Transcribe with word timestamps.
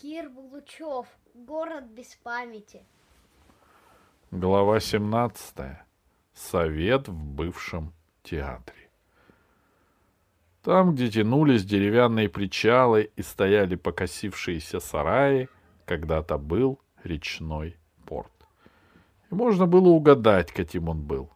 Кир 0.00 0.30
Булучев. 0.30 1.06
Город 1.34 1.84
без 1.90 2.16
памяти. 2.22 2.80
Глава 4.30 4.80
17. 4.80 5.54
Совет 6.32 7.08
в 7.08 7.22
бывшем 7.22 7.92
театре. 8.22 8.88
Там, 10.62 10.94
где 10.94 11.10
тянулись 11.10 11.66
деревянные 11.66 12.30
причалы 12.30 13.10
и 13.14 13.20
стояли 13.20 13.74
покосившиеся 13.74 14.80
сараи, 14.80 15.50
когда-то 15.84 16.38
был 16.38 16.80
речной 17.04 17.76
порт. 18.06 18.32
И 19.30 19.34
можно 19.34 19.66
было 19.66 19.88
угадать, 19.88 20.50
каким 20.50 20.88
он 20.88 21.02
был. 21.02 21.28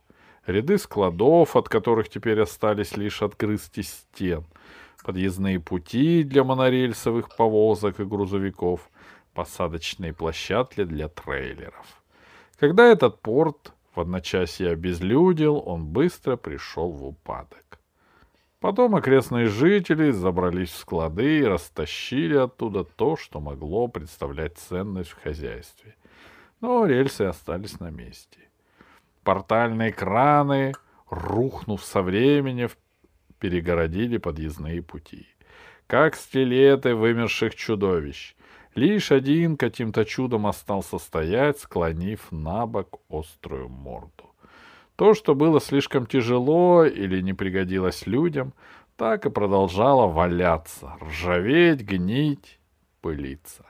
Ряды 0.47 0.79
складов, 0.79 1.55
от 1.55 1.69
которых 1.69 2.09
теперь 2.09 2.41
остались 2.41 2.97
лишь 2.97 3.21
отгрызти 3.21 3.83
стен, 3.83 4.47
подъездные 5.03 5.61
пути 5.61 6.23
для 6.23 6.45
монорельсовых 6.45 7.35
повозок 7.37 8.01
и 8.01 8.05
грузовиков, 8.05 8.91
посадочные 9.35 10.13
площадки 10.13 10.85
для 10.85 11.09
трейлеров. 11.09 12.03
Когда 12.59 12.87
этот 12.87 13.21
порт 13.21 13.73
в 13.95 14.01
одночасье 14.01 14.71
обезлюдил, 14.71 15.63
он 15.65 15.87
быстро 15.87 16.37
пришел 16.37 16.91
в 16.91 17.05
упадок. 17.05 17.65
Потом 18.61 18.97
окрестные 18.97 19.47
жители 19.47 20.11
забрались 20.11 20.71
в 20.71 20.79
склады 20.79 21.41
и 21.41 21.45
растащили 21.45 22.35
оттуда 22.35 22.85
то, 22.85 23.15
что 23.17 23.39
могло 23.41 23.89
представлять 23.89 24.57
ценность 24.57 25.11
в 25.11 25.23
хозяйстве. 25.23 25.97
Но 26.63 26.87
рельсы 26.87 27.23
остались 27.23 27.79
на 27.79 27.91
месте. 27.91 28.39
Портальные 29.23 29.93
краны, 29.93 30.73
рухнув 31.11 31.85
со 31.85 32.01
времени, 32.01 32.71
перегородили 33.45 34.17
подъездные 34.17 34.81
пути. 34.81 35.27
Как 35.87 36.17
стилеты 36.17 36.95
вымерших 36.95 37.55
чудовищ. 37.55 38.35
Лишь 38.75 39.13
один 39.13 39.59
каким-то 39.59 40.07
чудом 40.07 40.47
остался 40.47 40.99
стоять, 40.99 41.59
склонив 41.59 42.33
на 42.33 42.67
бок 42.67 43.01
острую 43.11 43.69
морду. 43.69 44.25
То, 44.97 45.13
что 45.13 45.35
было 45.35 45.61
слишком 45.61 46.07
тяжело 46.07 46.87
или 46.87 47.21
не 47.21 47.35
пригодилось 47.35 48.07
людям, 48.07 48.55
так 48.97 49.27
и 49.27 49.31
продолжало 49.31 50.07
валяться, 50.07 50.97
ржаветь, 51.03 51.83
гнить, 51.83 52.59
пылиться. 53.03 53.67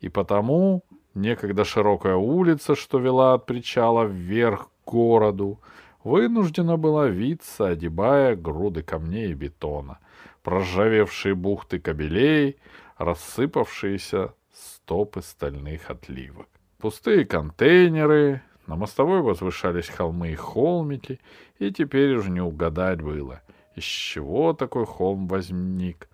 И 0.00 0.08
потому 0.08 0.82
некогда 1.14 1.64
широкая 1.64 2.16
улица, 2.16 2.74
что 2.74 2.98
вела 2.98 3.34
от 3.34 3.46
причала 3.46 4.02
вверх 4.02 4.68
к 4.84 4.90
городу, 4.90 5.60
вынуждена 6.04 6.76
была 6.76 7.08
виться, 7.08 7.68
одебая 7.68 8.36
груды 8.36 8.82
камней 8.82 9.32
и 9.32 9.34
бетона, 9.34 9.98
проржавевшие 10.42 11.34
бухты 11.34 11.80
кабелей, 11.80 12.58
рассыпавшиеся 12.98 14.34
стопы 14.52 15.22
стальных 15.22 15.90
отливок. 15.90 16.46
Пустые 16.78 17.24
контейнеры, 17.24 18.42
на 18.66 18.76
мостовой 18.76 19.22
возвышались 19.22 19.88
холмы 19.88 20.32
и 20.32 20.34
холмики, 20.36 21.20
и 21.58 21.70
теперь 21.70 22.14
уже 22.14 22.30
не 22.30 22.40
угадать 22.40 23.00
было, 23.00 23.42
из 23.74 23.84
чего 23.84 24.52
такой 24.52 24.86
холм 24.86 25.26
возник. 25.26 26.08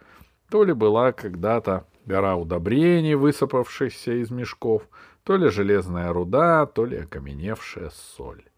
То 0.48 0.64
ли 0.64 0.72
была 0.72 1.12
когда-то 1.12 1.86
гора 2.06 2.36
удобрений, 2.36 3.14
высыпавшихся 3.14 4.20
из 4.22 4.30
мешков, 4.30 4.88
то 5.24 5.36
ли 5.36 5.48
железная 5.48 6.12
руда, 6.12 6.66
то 6.66 6.84
ли 6.84 6.96
окаменевшая 6.96 7.90
соль. 7.90 8.49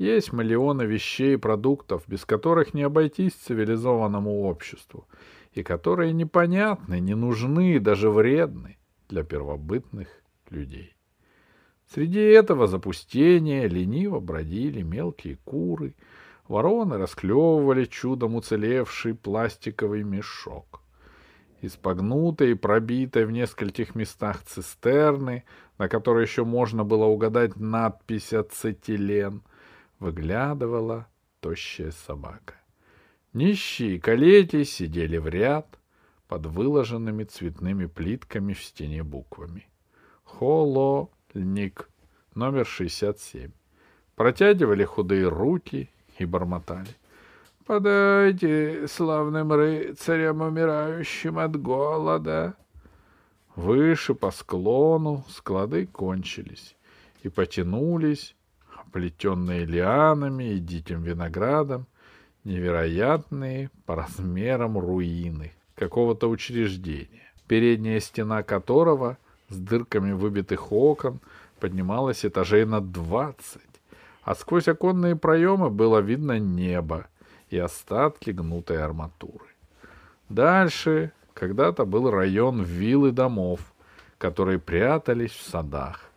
Есть 0.00 0.32
миллионы 0.32 0.84
вещей 0.84 1.34
и 1.34 1.36
продуктов, 1.36 2.04
без 2.06 2.24
которых 2.24 2.72
не 2.72 2.84
обойтись 2.84 3.34
цивилизованному 3.34 4.44
обществу, 4.44 5.06
и 5.52 5.62
которые 5.62 6.14
непонятны, 6.14 7.00
не 7.00 7.14
нужны 7.14 7.74
и 7.74 7.78
даже 7.78 8.08
вредны 8.08 8.78
для 9.10 9.24
первобытных 9.24 10.08
людей. 10.48 10.94
Среди 11.86 12.18
этого 12.18 12.66
запустения 12.66 13.68
лениво 13.68 14.20
бродили 14.20 14.80
мелкие 14.80 15.36
куры, 15.44 15.94
вороны 16.48 16.96
расклевывали 16.96 17.84
чудом 17.84 18.36
уцелевший 18.36 19.14
пластиковый 19.14 20.02
мешок. 20.02 20.80
Из 21.60 21.72
погнутой 21.72 22.52
и 22.52 22.54
пробитой 22.54 23.26
в 23.26 23.32
нескольких 23.32 23.94
местах 23.94 24.44
цистерны, 24.44 25.44
на 25.76 25.90
которой 25.90 26.24
еще 26.24 26.46
можно 26.46 26.84
было 26.84 27.04
угадать 27.04 27.56
надпись 27.56 28.32
«Ацетилен», 28.32 29.42
выглядывала 30.00 31.06
тощая 31.40 31.92
собака. 31.92 32.54
Нищие 33.32 34.00
калети 34.00 34.64
сидели 34.64 35.18
в 35.18 35.28
ряд 35.28 35.78
под 36.26 36.46
выложенными 36.46 37.24
цветными 37.24 37.86
плитками 37.86 38.54
в 38.54 38.64
стене 38.64 39.04
буквами. 39.04 39.68
Холо 40.24 41.10
Ник, 41.34 41.88
номер 42.34 42.66
67. 42.66 43.52
Протягивали 44.16 44.84
худые 44.84 45.28
руки 45.28 45.90
и 46.18 46.24
бормотали. 46.24 46.96
«Подайте 47.66 48.88
славным 48.88 49.52
рыцарям, 49.52 50.40
умирающим 50.40 51.38
от 51.38 51.60
голода!» 51.60 52.56
Выше 53.54 54.14
по 54.14 54.30
склону 54.30 55.24
склады 55.28 55.86
кончились 55.86 56.76
и 57.22 57.28
потянулись, 57.28 58.34
оплетенные 58.90 59.64
лианами 59.64 60.54
и 60.54 60.58
диким 60.58 61.02
виноградом, 61.02 61.86
невероятные 62.44 63.70
по 63.86 63.96
размерам 63.96 64.78
руины 64.78 65.52
какого-то 65.74 66.28
учреждения, 66.28 67.32
передняя 67.46 68.00
стена 68.00 68.42
которого— 68.42 69.16
с 69.50 69.56
дырками 69.56 70.12
выбитых 70.12 70.72
окон 70.72 71.20
поднималась 71.58 72.24
этажей 72.24 72.64
на 72.64 72.80
двадцать, 72.80 73.60
а 74.22 74.34
сквозь 74.34 74.68
оконные 74.68 75.16
проемы 75.16 75.70
было 75.70 75.98
видно 75.98 76.38
небо 76.38 77.08
и 77.50 77.58
остатки 77.58 78.30
гнутой 78.30 78.82
арматуры. 78.82 79.46
Дальше 80.28 81.12
когда-то 81.34 81.84
был 81.84 82.10
район 82.10 82.62
вилл 82.62 83.06
и 83.06 83.10
домов, 83.10 83.60
которые 84.18 84.58
прятались 84.58 85.32
в 85.32 85.42
садах. 85.42 86.09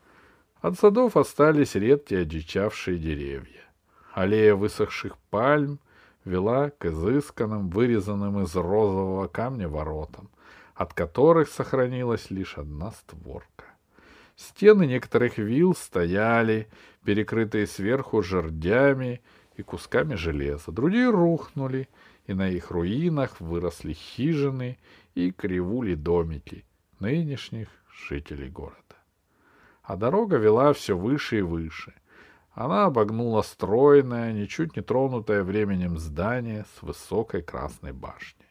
От 0.64 0.80
садов 0.80 1.18
остались 1.18 1.76
редкие 1.76 2.22
одичавшие 2.22 2.98
деревья. 2.98 3.66
Аллея 4.14 4.56
высохших 4.56 5.18
пальм 5.30 5.78
вела 6.24 6.70
к 6.70 6.86
изысканным, 6.86 7.68
вырезанным 7.68 8.42
из 8.42 8.56
розового 8.56 9.28
камня 9.28 9.68
воротам, 9.68 10.30
от 10.74 10.94
которых 10.94 11.50
сохранилась 11.50 12.32
лишь 12.32 12.58
одна 12.58 12.92
створка. 12.92 13.66
Стены 14.38 14.88
некоторых 14.88 15.38
вилл 15.38 15.76
стояли, 15.76 16.70
перекрытые 17.04 17.68
сверху 17.68 18.24
жердями 18.24 19.22
и 19.58 19.64
кусками 19.64 20.16
железа. 20.16 20.72
Другие 20.72 21.10
рухнули, 21.10 21.90
и 22.26 22.34
на 22.34 22.48
их 22.48 22.72
руинах 22.72 23.42
выросли 23.42 23.92
хижины 23.92 24.78
и 25.14 25.32
кривули 25.32 25.96
домики 25.96 26.64
нынешних 27.02 27.68
жителей 28.08 28.48
города. 28.48 28.83
А 29.84 29.98
дорога 29.98 30.38
вела 30.38 30.72
все 30.74 30.98
выше 30.98 31.40
и 31.40 31.42
выше. 31.42 31.94
Она 32.54 32.86
обогнула 32.86 33.42
стройное, 33.42 34.32
ничуть 34.32 34.76
не 34.76 34.82
тронутое 34.82 35.44
временем 35.44 35.98
здание 35.98 36.66
с 36.76 36.82
высокой 36.84 37.42
красной 37.42 37.92
башней. 37.92 38.48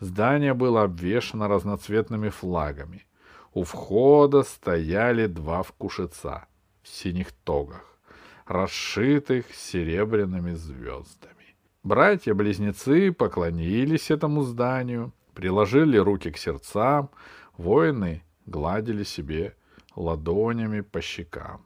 Здание 0.00 0.54
было 0.54 0.84
обвешано 0.84 1.48
разноцветными 1.48 2.30
флагами. 2.30 3.06
У 3.52 3.64
входа 3.64 4.42
стояли 4.42 5.26
два 5.26 5.62
вкушица 5.62 6.46
в 6.82 6.88
синих 6.88 7.32
тогах, 7.44 7.98
расшитых 8.46 9.54
серебряными 9.54 10.54
звездами. 10.54 11.56
Братья-близнецы 11.82 13.12
поклонились 13.12 14.10
этому 14.10 14.42
зданию, 14.42 15.12
приложили 15.34 15.98
руки 15.98 16.30
к 16.30 16.38
сердцам, 16.38 17.10
воины 17.56 18.22
гладили 18.46 19.04
себе 19.04 19.54
ладонями 19.96 20.80
по 20.80 21.00
щекам. 21.00 21.64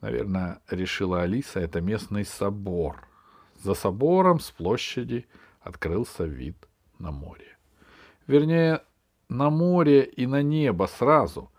Наверное, 0.00 0.60
решила 0.70 1.22
Алиса, 1.22 1.60
это 1.60 1.80
местный 1.80 2.24
собор. 2.24 3.06
За 3.62 3.74
собором 3.74 4.38
с 4.38 4.50
площади 4.50 5.26
открылся 5.60 6.24
вид 6.24 6.56
на 6.98 7.10
море. 7.10 7.56
Вернее, 8.26 8.82
на 9.28 9.50
море 9.50 10.04
и 10.04 10.26
на 10.26 10.42
небо 10.42 10.86
сразу. 10.86 11.50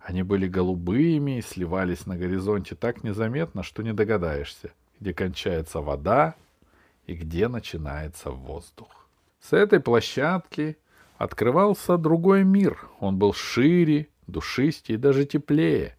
Они 0.00 0.22
были 0.22 0.48
голубыми 0.48 1.38
и 1.38 1.42
сливались 1.42 2.06
на 2.06 2.16
горизонте 2.16 2.74
так 2.74 3.04
незаметно, 3.04 3.62
что 3.62 3.82
не 3.82 3.92
догадаешься, 3.92 4.72
где 4.98 5.14
кончается 5.14 5.80
вода 5.80 6.34
и 7.06 7.14
где 7.14 7.48
начинается 7.48 8.30
воздух. 8.30 9.06
С 9.40 9.52
этой 9.52 9.80
площадки 9.80 10.76
открывался 11.18 11.98
другой 11.98 12.42
мир. 12.42 12.88
Он 12.98 13.16
был 13.18 13.32
шире, 13.32 14.08
душистее 14.32 14.96
и 14.96 15.00
даже 15.00 15.24
теплее, 15.24 15.96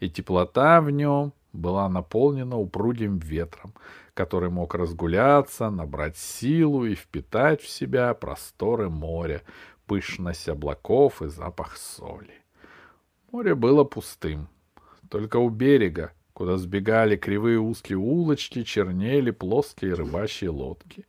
и 0.00 0.10
теплота 0.10 0.80
в 0.80 0.90
нем 0.90 1.32
была 1.52 1.88
наполнена 1.88 2.58
упругим 2.58 3.18
ветром, 3.18 3.72
который 4.14 4.50
мог 4.50 4.74
разгуляться, 4.74 5.70
набрать 5.70 6.16
силу 6.16 6.84
и 6.84 6.94
впитать 6.94 7.62
в 7.62 7.68
себя 7.68 8.12
просторы 8.14 8.90
моря, 8.90 9.42
пышность 9.86 10.48
облаков 10.48 11.22
и 11.22 11.28
запах 11.28 11.76
соли. 11.76 12.34
Море 13.32 13.54
было 13.54 13.84
пустым. 13.84 14.48
Только 15.10 15.36
у 15.36 15.50
берега, 15.50 16.12
куда 16.32 16.56
сбегали 16.56 17.16
кривые 17.16 17.58
узкие 17.58 17.98
улочки, 17.98 18.62
чернели 18.62 19.30
плоские 19.30 19.94
рыбачьи 19.94 20.48
лодки. 20.48 21.06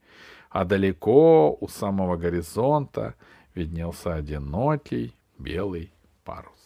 А 0.49 0.65
далеко, 0.65 1.57
у 1.59 1.67
самого 1.67 2.15
горизонта, 2.15 3.15
виднелся 3.53 4.15
одинокий 4.15 5.15
белый 5.37 5.91
парус. 6.23 6.56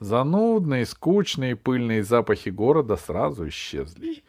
Занудные, 0.00 0.86
скучные 0.86 1.56
пыльные 1.56 2.02
запахи 2.02 2.48
города 2.48 2.96
сразу 2.96 3.46
исчезли. 3.48 4.24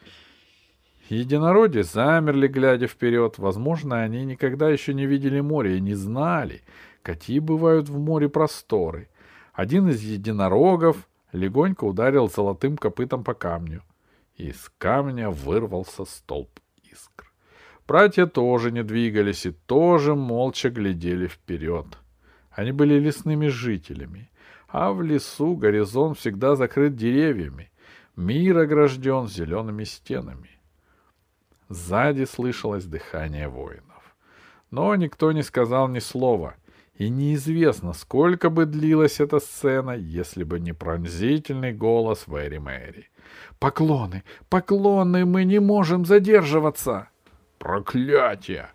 Единороди 1.09 1.81
замерли, 1.81 2.47
глядя 2.47 2.87
вперед. 2.87 3.37
Возможно, 3.37 4.01
они 4.01 4.25
никогда 4.25 4.69
еще 4.69 4.93
не 4.93 5.05
видели 5.05 5.39
море 5.39 5.77
и 5.77 5.81
не 5.81 5.93
знали, 5.93 6.61
какие 7.03 7.39
бывают 7.39 7.87
в 7.87 7.97
море 7.97 8.27
просторы. 8.27 9.07
Один 9.53 9.87
из 9.87 10.01
единорогов 10.01 11.07
легонько 11.31 11.85
ударил 11.85 12.29
золотым 12.29 12.75
копытом 12.75 13.23
по 13.23 13.33
камню. 13.33 13.81
Из 14.35 14.71
камня 14.77 15.29
вырвался 15.29 16.03
столб 16.03 16.49
искр. 16.83 17.31
Братья 17.87 18.25
тоже 18.25 18.71
не 18.71 18.83
двигались 18.83 19.45
и 19.45 19.51
тоже 19.51 20.15
молча 20.15 20.69
глядели 20.69 21.27
вперед. 21.27 21.85
Они 22.51 22.73
были 22.73 22.99
лесными 22.99 23.47
жителями, 23.47 24.30
а 24.71 24.93
в 24.93 25.01
лесу 25.01 25.55
горизонт 25.55 26.17
всегда 26.17 26.55
закрыт 26.55 26.95
деревьями, 26.95 27.71
мир 28.15 28.59
огражден 28.59 29.27
зелеными 29.27 29.83
стенами. 29.83 30.49
Сзади 31.69 32.25
слышалось 32.25 32.85
дыхание 32.85 33.47
воинов. 33.47 34.15
Но 34.71 34.95
никто 34.95 35.31
не 35.31 35.43
сказал 35.43 35.87
ни 35.89 35.99
слова, 35.99 36.55
и 36.95 37.09
неизвестно, 37.09 37.93
сколько 37.93 38.49
бы 38.49 38.65
длилась 38.65 39.19
эта 39.19 39.39
сцена, 39.39 39.91
если 39.91 40.43
бы 40.43 40.59
не 40.59 40.73
пронзительный 40.73 41.73
голос 41.73 42.27
Вэри 42.27 42.59
Мэри. 42.59 43.09
«Поклоны! 43.59 44.23
Поклоны! 44.49 45.25
Мы 45.25 45.43
не 45.45 45.59
можем 45.59 46.05
задерживаться!» 46.05 47.09
«Проклятие!» 47.57 48.69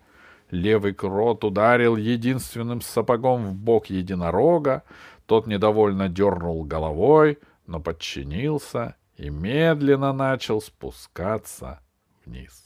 Левый 0.49 0.93
крот 0.93 1.43
ударил 1.43 1.97
единственным 1.97 2.81
сапогом 2.81 3.47
в 3.47 3.53
бок 3.53 3.87
единорога, 3.87 4.83
тот 5.27 5.45
недовольно 5.45 6.09
дернул 6.09 6.63
головой, 6.63 7.37
но 7.67 7.79
подчинился 7.79 8.95
и 9.17 9.29
медленно 9.29 10.13
начал 10.13 10.61
спускаться 10.61 11.81
вниз. 12.25 12.63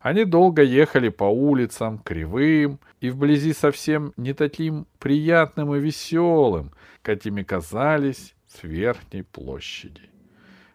Они 0.00 0.24
долго 0.24 0.62
ехали 0.62 1.08
по 1.08 1.24
улицам, 1.24 1.98
кривым 1.98 2.78
и 3.00 3.08
вблизи 3.08 3.54
совсем 3.54 4.12
не 4.18 4.34
таким 4.34 4.86
приятным 4.98 5.74
и 5.74 5.80
веселым, 5.80 6.72
какими 7.00 7.42
казались 7.42 8.34
с 8.46 8.64
верхней 8.64 9.22
площади. 9.22 10.10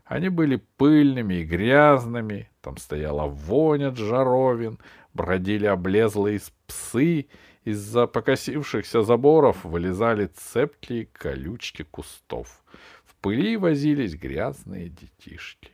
Они 0.06 0.30
были 0.30 0.56
пыльными 0.78 1.36
и 1.36 1.46
грязными, 1.46 2.50
там 2.62 2.78
стояла 2.78 3.28
вонь 3.28 3.84
от 3.84 3.98
жаровин, 3.98 4.80
бродили 5.14 5.68
облезлые 5.68 6.40
псы, 6.70 7.28
из-за 7.66 8.08
покосившихся 8.08 9.02
заборов 9.02 9.66
вылезали 9.66 10.28
цепкие 10.28 11.08
колючки 11.08 11.84
кустов. 11.84 12.64
В 13.04 13.16
пыли 13.16 13.58
возились 13.58 14.16
грязные 14.16 14.90
детишки. 14.90 15.72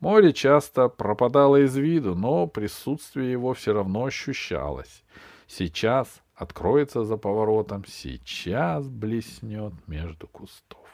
Море 0.00 0.32
часто 0.32 0.88
пропадало 0.88 1.64
из 1.64 1.76
виду, 1.76 2.14
но 2.14 2.46
присутствие 2.46 3.32
его 3.32 3.54
все 3.54 3.72
равно 3.72 4.04
ощущалось. 4.04 5.04
Сейчас 5.46 6.22
откроется 6.34 7.04
за 7.04 7.16
поворотом, 7.16 7.84
сейчас 7.86 8.88
блеснет 8.88 9.72
между 9.86 10.26
кустов. 10.26 10.86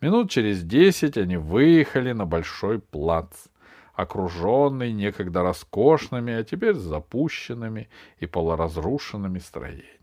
Минут 0.00 0.30
через 0.30 0.62
десять 0.62 1.16
они 1.16 1.36
выехали 1.36 2.12
на 2.12 2.26
большой 2.26 2.80
плац 2.80 3.46
окруженный 3.94 4.92
некогда 4.92 5.42
роскошными, 5.42 6.32
а 6.32 6.44
теперь 6.44 6.74
запущенными 6.74 7.88
и 8.18 8.26
полуразрушенными 8.26 9.38
строениями. 9.38 9.98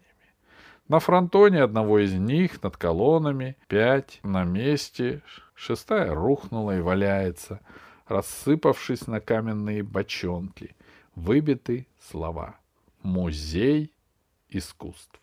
На 0.88 1.00
фронтоне 1.00 1.62
одного 1.62 2.00
из 2.00 2.14
них 2.14 2.62
над 2.64 2.78
колоннами 2.78 3.58
пять 3.68 4.20
на 4.24 4.44
месте, 4.44 5.22
шестая 5.54 6.14
рухнула 6.14 6.78
и 6.78 6.82
валяется, 6.82 7.62
рассыпавшись 8.08 9.06
на 9.06 9.20
каменные 9.20 9.84
бочонки, 9.84 10.76
выбиты 11.16 11.88
слова 12.00 12.56
«Музей 13.04 13.94
искусств». 14.50 15.20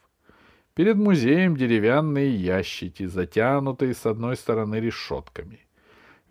Перед 0.75 0.97
музеем 0.97 1.57
деревянные 1.57 2.37
ящики, 2.37 3.07
затянутые 3.07 3.95
с 3.95 4.05
одной 4.05 4.37
стороны 4.37 4.77
решетками. 4.77 5.67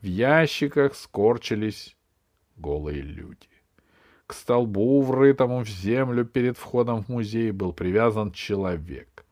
В 0.02 0.06
ящиках 0.06 0.96
скорчились 0.96 1.96
голые 2.58 3.02
люди. 3.02 3.48
К 4.28 4.34
столбу, 4.34 5.02
врытому 5.02 5.64
в 5.64 5.68
землю 5.68 6.26
перед 6.26 6.58
входом 6.58 7.04
в 7.04 7.10
музей, 7.10 7.52
был 7.52 7.74
привязан 7.74 8.32
человек. 8.32 9.26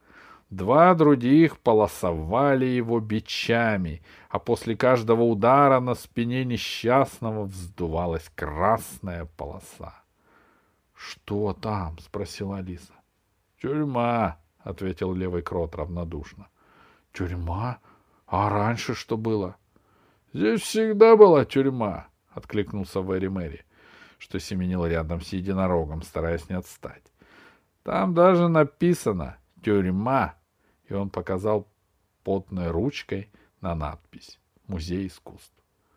Два 0.51 0.93
других 0.93 1.57
полосовали 1.57 2.65
его 2.65 2.99
бичами, 2.99 4.03
а 4.29 4.37
после 4.37 4.75
каждого 4.75 5.23
удара 5.23 5.79
на 5.79 5.95
спине 5.95 6.45
несчастного 6.45 7.45
вздувалась 7.45 8.29
красная 8.35 9.25
полоса.— 9.35 9.95
Что 10.93 11.53
там?— 11.53 11.97
спросила 11.99 12.57
Алиса.— 12.57 12.93
Тюрьма,— 13.61 14.37
ответил 14.59 15.13
левый 15.13 15.41
крот 15.41 15.73
равнодушно.— 15.73 16.49
Тюрьма? 17.13 17.79
А 18.27 18.47
раньше 18.49 18.93
что 18.93 19.17
было?— 19.17 19.55
Здесь 20.33 20.61
всегда 20.61 21.15
была 21.15 21.45
тюрьма.— 21.45 22.05
откликнулся 22.33 23.01
Вэри 23.01 23.27
Мэри, 23.27 23.65
что 24.17 24.39
семенил 24.39 24.85
рядом 24.85 25.21
с 25.21 25.29
единорогом, 25.29 26.01
стараясь 26.01 26.49
не 26.49 26.55
отстать.— 26.55 27.03
Там 27.83 28.13
даже 28.13 28.47
написано 28.47 29.37
«Тюрьма», 29.63 30.35
и 30.87 30.93
он 30.93 31.09
показал 31.09 31.67
потной 32.23 32.71
ручкой 32.71 33.29
на 33.61 33.75
надпись 33.75 34.39
«Музей 34.67 35.07
искусств». 35.07 35.53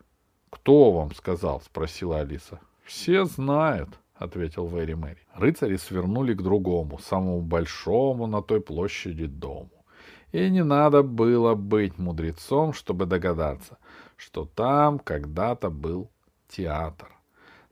—Кто 0.51 0.93
вам 0.93 1.15
сказал?— 1.15 1.61
спросила 1.65 2.21
Алиса.— 2.21 2.61
Все 2.85 3.25
знают,— 3.25 3.91
ответил 4.15 4.67
Вэри 4.67 4.95
Мэри. 4.95 5.27
Рыцари 5.35 5.77
свернули 5.77 6.35
к 6.35 6.43
другому, 6.43 6.99
самому 6.99 7.43
большому 7.43 8.27
на 8.27 8.43
той 8.43 8.61
площади 8.61 9.27
дому. 9.27 9.85
И 10.33 10.51
не 10.51 10.65
надо 10.65 11.03
было 11.03 11.55
быть 11.55 11.99
мудрецом, 11.99 12.73
чтобы 12.73 13.07
догадаться, 13.07 13.79
что 14.17 14.45
там 14.45 14.99
когда-то 14.99 15.71
был 15.71 16.11
театр. 16.49 17.09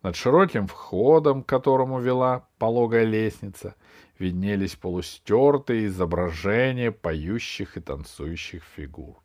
Над 0.03 0.17
широким 0.17 0.67
входом, 0.67 1.43
к 1.43 1.47
которому 1.49 2.01
вела 2.01 2.47
пологая 2.59 3.05
лестница, 3.05 3.75
виднелись 4.19 4.77
полустертые 4.77 5.87
изображения 5.87 6.93
поющих 6.93 7.77
и 7.77 7.81
танцующих 7.81 8.63
фигур. 8.77 9.17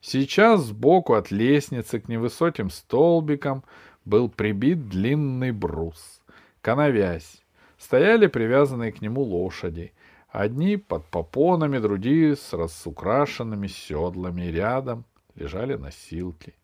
Сейчас 0.00 0.62
сбоку 0.62 1.14
от 1.14 1.30
лестницы 1.30 2.00
к 2.00 2.08
невысоким 2.08 2.70
столбикам 2.70 3.64
был 4.04 4.28
прибит 4.28 4.88
длинный 4.88 5.52
брус, 5.52 6.22
коновязь. 6.62 7.42
Стояли 7.76 8.26
привязанные 8.26 8.92
к 8.92 9.00
нему 9.00 9.22
лошади, 9.22 9.92
одни 10.28 10.76
под 10.76 11.06
попонами, 11.06 11.78
другие 11.78 12.36
с 12.36 12.52
разукрашенными 12.52 13.66
седлами, 13.66 14.42
рядом 14.42 15.04
лежали 15.34 15.74
носилки. 15.74 16.54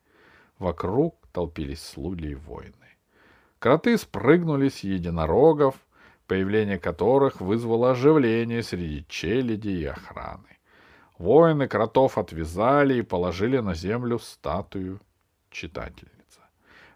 Вокруг 0.59 1.26
толпились 1.37 1.83
слуги 1.83 2.29
и 2.29 2.33
воины. 2.33 2.97
Кроты 3.59 3.95
спрыгнули 3.99 4.69
с 4.69 4.79
единорогов, 4.79 5.75
появление 6.25 6.79
которых 6.79 7.41
вызвало 7.41 7.91
оживление 7.91 8.63
среди 8.63 9.05
челяди 9.07 9.69
и 9.69 9.85
охраны. 9.85 10.57
Воины 11.19 11.67
кротов 11.67 12.17
отвязали 12.17 12.95
и 12.95 13.03
положили 13.03 13.59
на 13.59 13.75
землю 13.75 14.17
статую 14.17 14.99
читательницы. 15.51 16.39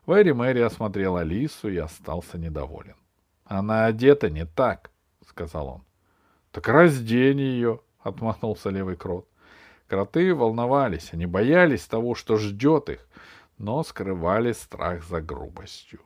Вэри 0.08 0.32
Мэри 0.32 0.62
осмотрел 0.62 1.18
Алису 1.18 1.70
и 1.70 1.78
остался 1.78 2.40
недоволен.— 2.40 2.96
Она 3.46 3.86
одета 3.86 4.32
не 4.32 4.48
так,— 4.48 4.90
сказал 5.28 5.68
он.— 5.68 5.84
Так 6.52 6.68
раздень 6.68 7.42
ее,— 7.42 7.80
отмахнулся 8.00 8.72
левый 8.72 8.96
крот. 8.96 9.28
Кроты 9.88 10.34
волновались, 10.34 11.10
они 11.14 11.28
боялись 11.28 11.86
того, 11.86 12.16
что 12.16 12.38
ждет 12.38 12.90
их, 12.90 13.08
но 13.62 13.84
скрывали 13.84 14.54
страх 14.54 15.04
за 15.06 15.22
грубостью. 15.22 16.00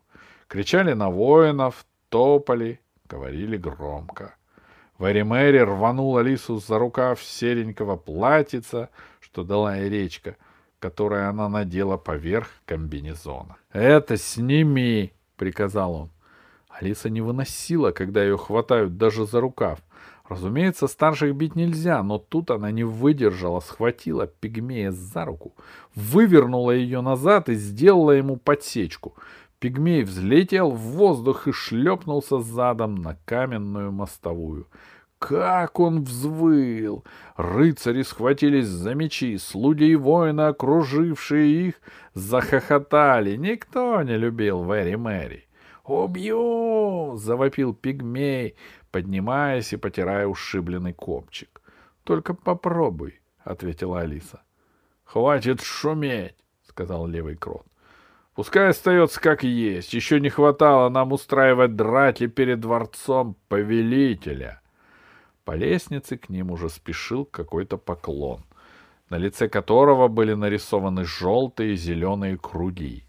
Кричали 0.47 0.93
на 0.93 1.09
воинов, 1.09 1.85
топали, 2.09 2.79
говорили 3.09 3.57
громко. 3.57 4.35
Вэри 4.97 5.23
Мэри 5.23 5.59
рванула 5.59 6.19
Лису 6.19 6.59
за 6.59 6.77
рукав 6.77 7.21
серенького 7.23 7.95
платьица, 7.95 8.89
что 9.19 9.43
дала 9.43 9.75
ей 9.77 9.89
речка, 9.89 10.35
которое 10.79 11.29
она 11.29 11.49
надела 11.49 11.97
поверх 11.97 12.49
комбинезона.— 12.65 13.57
Это 13.71 14.17
сними!— 14.17 15.13
приказал 15.37 15.93
он. 15.95 16.09
Алиса 16.69 17.09
не 17.09 17.21
выносила, 17.21 17.91
когда 17.91 18.21
ее 18.21 18.37
хватают 18.37 18.97
даже 18.97 19.25
за 19.25 19.39
рукав. 19.39 19.79
Разумеется, 20.27 20.87
старших 20.87 21.35
бить 21.35 21.55
нельзя, 21.55 22.01
но 22.01 22.17
тут 22.17 22.49
она 22.49 22.71
не 22.71 22.83
выдержала, 22.83 23.59
схватила 23.59 24.25
пигмея 24.25 24.91
за 24.91 25.23
руку, 25.23 25.53
вывернула 25.93 26.71
ее 26.71 27.01
назад 27.01 27.47
и 27.49 27.53
сделала 27.53 28.11
ему 28.11 28.37
подсечку. 28.37 29.15
Пигмей 29.59 30.03
взлетел 30.03 30.71
в 30.71 30.79
воздух 30.79 31.47
и 31.47 31.51
шлепнулся 31.51 32.39
задом 32.39 32.95
на 32.95 33.17
каменную 33.25 33.91
мостовую. 33.91 34.67
Как 35.19 35.79
он 35.79 36.03
взвыл! 36.03 37.03
Рыцари 37.37 38.01
схватились 38.01 38.67
за 38.67 38.95
мечи, 38.95 39.37
слуги 39.37 39.85
и 39.85 39.95
воины, 39.95 40.41
окружившие 40.41 41.67
их, 41.67 41.75
захохотали. 42.13 43.35
Никто 43.37 44.01
не 44.01 44.17
любил 44.17 44.63
Вэри 44.63 44.95
Мэри. 44.95 45.45
«Убью!»— 45.85 47.15
завопил 47.17 47.75
пигмей, 47.75 48.55
поднимаясь 48.95 49.73
и 49.73 49.77
потирая 49.77 50.25
ушибленный 50.25 50.93
копчик. 50.93 51.61
«Только 52.05 52.33
попробуй»,— 52.33 53.19
ответила 53.43 53.99
Алиса. 53.99 54.41
«Хватит 55.03 55.61
шуметь»,— 55.61 56.37
сказал 56.63 57.05
левый 57.05 57.35
крот. 57.35 57.65
«Пускай 58.35 58.69
остается 58.69 59.19
как 59.19 59.43
есть. 59.43 59.93
Еще 59.93 60.21
не 60.21 60.29
хватало 60.29 60.87
нам 60.87 61.11
устраивать 61.11 61.75
драки 61.75 62.27
перед 62.27 62.61
дворцом 62.61 63.35
повелителя». 63.49 64.61
По 65.43 65.57
лестнице 65.57 66.15
к 66.17 66.29
ним 66.29 66.51
уже 66.51 66.69
спешил 66.69 67.25
какой-то 67.25 67.77
поклон, 67.77 68.45
на 69.09 69.17
лице 69.17 69.49
которого 69.49 70.07
были 70.07 70.35
нарисованы 70.35 71.03
желтые 71.03 71.73
и 71.73 71.75
зеленые 71.75 72.37
круги. 72.37 73.03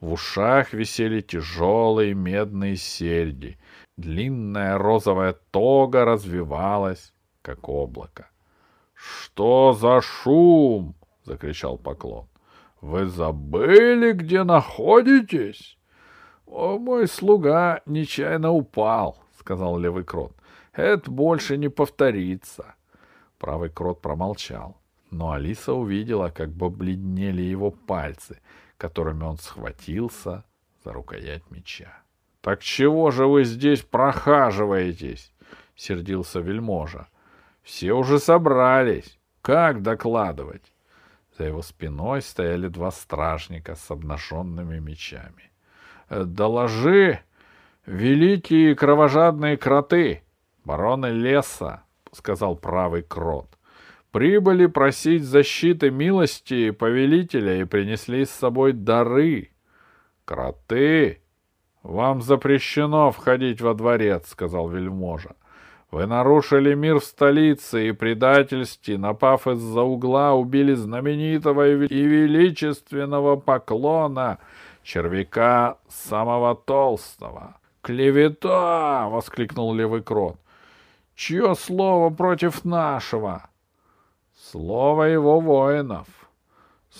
В 0.00 0.12
ушах 0.12 0.72
висели 0.72 1.22
тяжелые 1.22 2.14
медные 2.14 2.76
серьги. 2.76 3.58
Длинная 3.96 4.78
розовая 4.78 5.34
тога 5.50 6.04
развивалась, 6.04 7.12
как 7.42 7.68
облако.— 7.68 8.28
Что 8.94 9.72
за 9.72 10.00
шум?— 10.00 10.94
закричал 11.24 11.78
поклон.— 11.78 12.26
Вы 12.80 13.06
забыли, 13.06 14.12
где 14.12 14.44
находитесь?— 14.44 15.78
О, 16.46 16.78
мой 16.78 17.08
слуга 17.08 17.80
нечаянно 17.86 18.50
упал,— 18.50 19.18
сказал 19.38 19.78
левый 19.78 20.04
крот.— 20.04 20.32
Это 20.72 21.10
больше 21.10 21.56
не 21.56 21.68
повторится. 21.68 22.74
Правый 23.38 23.70
крот 23.70 24.00
промолчал, 24.00 24.76
но 25.10 25.32
Алиса 25.32 25.72
увидела, 25.72 26.30
как 26.30 26.56
побледнели 26.56 27.42
его 27.42 27.70
пальцы— 27.70 28.40
которыми 28.76 29.24
он 29.24 29.38
схватился 29.38 30.44
за 30.84 30.92
рукоять 30.92 31.50
меча.— 31.50 32.02
Так 32.44 32.62
чего 32.62 33.10
же 33.10 33.26
вы 33.26 33.44
здесь 33.44 33.80
прохаживаетесь?— 33.80 35.32
сердился 35.76 36.40
вельможа.— 36.40 37.08
Все 37.62 37.94
уже 37.94 38.18
собрались. 38.18 39.18
Как 39.40 39.80
докладывать? 39.80 40.74
За 41.38 41.44
его 41.44 41.62
спиной 41.62 42.20
стояли 42.20 42.68
два 42.68 42.90
стражника 42.90 43.74
с 43.74 43.90
обнаженными 43.90 44.78
мечами. 44.78 45.52
«Э,— 46.10 46.24
Доложи, 46.26 47.20
великие 47.86 48.74
кровожадные 48.76 49.56
кроты, 49.56 50.22
бароны 50.64 51.06
леса,— 51.06 51.84
сказал 52.12 52.56
правый 52.56 53.02
крот 53.02 53.48
прибыли 54.10 54.66
просить 54.66 55.24
защиты 55.24 55.90
милости 55.90 56.70
повелителя 56.70 57.62
и 57.62 57.64
принесли 57.64 58.26
с 58.26 58.30
собой 58.30 58.72
дары. 58.72 59.50
Кроты! 60.24 61.23
Вам 61.84 62.22
запрещено 62.22 63.12
входить 63.12 63.60
во 63.60 63.74
дворец, 63.74 64.30
сказал 64.30 64.68
вельможа. 64.70 65.36
Вы 65.90 66.06
нарушили 66.06 66.74
мир 66.74 66.98
в 66.98 67.04
столице 67.04 67.88
и 67.88 67.92
предательстве, 67.92 68.96
напав 68.96 69.46
из-за 69.46 69.82
угла, 69.82 70.32
убили 70.32 70.72
знаменитого 70.72 71.68
и 71.68 72.04
величественного 72.04 73.36
поклона, 73.36 74.38
червяка 74.82 75.76
самого 75.88 76.54
толстого. 76.54 77.56
«Клевета!»— 77.82 79.06
воскликнул 79.10 79.74
левый 79.74 80.02
крот. 80.02 80.36
«Чье 81.14 81.54
слово 81.54 82.08
против 82.08 82.64
нашего?» 82.64 83.42
Слово 84.50 85.04
его 85.04 85.38
воинов. 85.38 86.06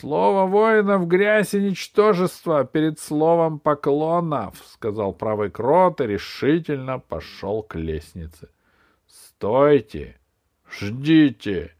Слово 0.00 0.46
воинов— 0.46 1.06
грязь 1.08 1.54
и 1.54 1.60
ничтожество 1.60 2.64
перед 2.64 2.98
словом 2.98 3.60
поклонов,— 3.60 4.60
сказал 4.66 5.12
правый 5.12 5.50
крот 5.50 6.00
и 6.00 6.06
решительно 6.06 6.98
пошел 6.98 7.62
к 7.62 7.76
лестнице.— 7.76 8.48
Стойте! 9.06 10.18
Ждите! 10.68 11.76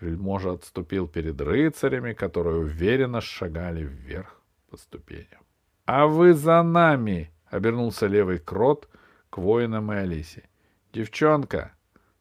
Вельможа 0.00 0.52
отступил 0.52 1.06
перед 1.06 1.38
рыцарями, 1.42 2.14
которые 2.14 2.56
уверенно 2.56 3.20
шагали 3.20 3.84
вверх 3.84 4.40
по 4.70 4.78
ступеням.— 4.78 5.42
А 5.84 6.06
вы 6.06 6.32
за 6.32 6.62
нами!— 6.62 7.30
обернулся 7.50 8.06
левый 8.06 8.38
крот 8.38 8.88
к 9.28 9.36
воинам 9.36 9.92
и 9.92 9.96
Алисе.— 9.96 10.48
Девчонка! 10.94 11.72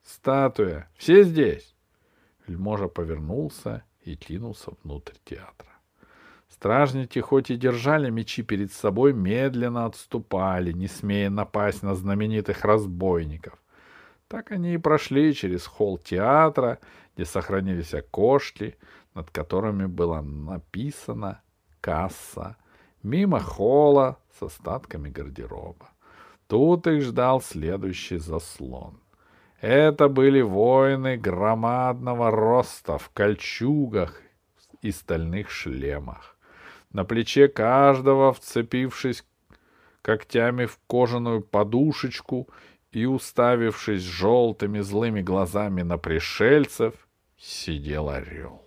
Статуя! 0.03 0.89
Все 0.97 1.23
здесь! 1.23 1.73
Вельможа 2.47 2.89
повернулся 2.89 3.85
и 4.03 4.15
кинулся 4.15 4.71
внутрь 4.83 5.15
театра. 5.25 5.69
Стражники, 6.49 7.19
хоть 7.19 7.49
и 7.49 7.55
держали 7.55 8.09
мечи 8.09 8.43
перед 8.43 8.71
собой, 8.71 9.13
медленно 9.13 9.85
отступали, 9.85 10.71
не 10.71 10.87
смея 10.87 11.29
напасть 11.29 11.81
на 11.81 11.95
знаменитых 11.95 12.65
разбойников. 12.65 13.61
Так 14.27 14.51
они 14.51 14.73
и 14.73 14.77
прошли 14.77 15.33
через 15.33 15.65
холл 15.65 15.97
театра, 15.97 16.79
где 17.15 17.25
сохранились 17.25 17.93
окошки, 17.93 18.77
над 19.13 19.29
которыми 19.31 19.85
было 19.87 20.21
написано 20.21 21.41
«Касса», 21.81 22.57
мимо 23.03 23.39
холла 23.39 24.19
с 24.37 24.43
остатками 24.43 25.09
гардероба. 25.09 25.89
Тут 26.47 26.87
их 26.87 27.01
ждал 27.01 27.41
следующий 27.41 28.17
заслон. 28.17 29.00
Это 29.61 30.09
были 30.09 30.41
воины 30.41 31.17
громадного 31.17 32.31
роста 32.31 32.97
в 32.97 33.11
кольчугах 33.11 34.19
и 34.81 34.91
стальных 34.91 35.51
шлемах. 35.51 36.35
На 36.91 37.05
плече 37.05 37.47
каждого, 37.47 38.33
вцепившись 38.33 39.23
когтями 40.01 40.65
в 40.65 40.79
кожаную 40.87 41.41
подушечку 41.41 42.49
и 42.91 43.05
уставившись 43.05 44.01
желтыми 44.01 44.79
злыми 44.79 45.21
глазами 45.21 45.83
на 45.83 45.99
пришельцев, 45.99 46.95
сидел 47.37 48.09
орел. 48.09 48.63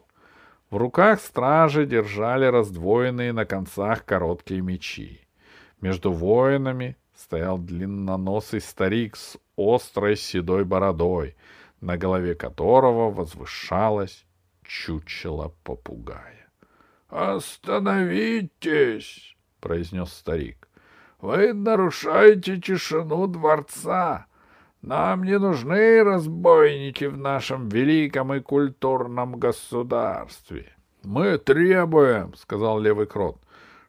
В 0.70 0.76
руках 0.76 1.20
стражи 1.20 1.86
держали 1.86 2.46
раздвоенные 2.46 3.32
на 3.32 3.44
концах 3.44 4.04
короткие 4.04 4.60
мечи. 4.60 5.20
Между 5.80 6.12
воинами 6.12 6.96
стоял 7.16 7.58
длинноносый 7.58 8.60
старик 8.60 9.16
с 9.16 9.36
острой 9.56 10.16
седой 10.16 10.64
бородой, 10.64 11.36
на 11.80 11.96
голове 11.96 12.34
которого 12.34 13.10
возвышалось 13.10 14.24
чучело 14.64 15.54
попугая. 15.62 16.48
«Остановитесь!»— 17.08 18.56
произнес 19.60 20.12
старик. 20.12 20.68
«Вы 21.20 21.52
нарушаете 21.52 22.60
тишину 22.60 23.26
дворца. 23.26 24.26
Нам 24.82 25.24
не 25.24 25.38
нужны 25.38 26.02
разбойники 26.02 27.04
в 27.04 27.16
нашем 27.16 27.68
великом 27.68 28.34
и 28.34 28.40
культурном 28.40 29.38
государстве». 29.38 30.74
«Мы 31.02 31.38
требуем»,— 31.38 32.34
сказал 32.36 32.80
левый 32.80 33.06
крот, 33.06 33.38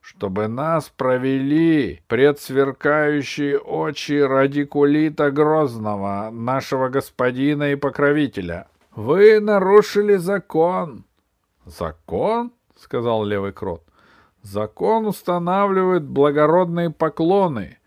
чтобы 0.05 0.47
нас 0.47 0.89
провели 0.89 1.99
пред 2.07 2.39
сверкающие 2.39 3.57
очи 3.57 4.21
радикулита 4.21 5.31
Грозного, 5.31 6.29
нашего 6.31 6.89
господина 6.89 7.71
и 7.71 7.75
покровителя. 7.75 8.67
Вы 8.95 9.39
нарушили 9.39 10.17
закон.— 10.17 11.05
Закон?— 11.65 12.51
сказал 12.75 13.25
левый 13.25 13.51
крот.— 13.51 13.83
Закон 14.43 15.07
устанавливает 15.07 16.03
благородные 16.03 16.91
поклоны. 16.91 17.79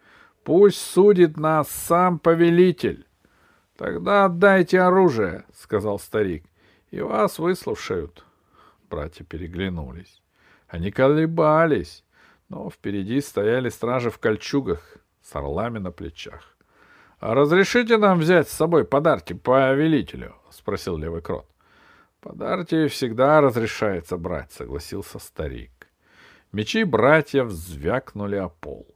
Пусть 0.43 0.81
судит 0.81 1.37
нас 1.37 1.69
сам 1.69 2.19
повелитель.— 2.19 3.07
Тогда 3.77 4.25
отдайте 4.25 4.81
оружие,— 4.81 5.45
сказал 5.55 6.01
старик,— 6.01 6.45
и 6.91 7.01
вас 7.01 7.39
выслушают. 7.39 8.25
Братья 8.91 9.25
переглянулись. 9.25 10.21
Они 10.67 10.91
колебались 10.91 12.03
но 12.49 12.71
впереди 12.71 13.21
стояли 13.21 13.69
стражи 13.69 14.11
в 14.11 14.19
кольчугах 14.19 14.99
с 15.23 15.35
орлами 15.37 15.79
на 15.79 15.91
плечах.— 15.91 16.57
А 17.21 17.35
разрешите 17.35 17.99
нам 17.99 18.19
взять 18.19 18.49
с 18.49 18.53
собой 18.53 18.85
подарки 18.85 19.33
по 19.33 19.73
велителю?— 19.73 20.37
спросил 20.51 20.97
левый 20.97 21.21
крот.— 21.21 21.47
Подарки 22.21 22.87
всегда 22.89 23.41
разрешается 23.41 24.17
брать,— 24.17 24.53
согласился 24.53 25.19
старик. 25.19 25.89
Мечи 26.53 26.85
братьев 26.85 27.51
звякнули 27.51 28.37
о 28.37 28.49
пол. 28.49 28.87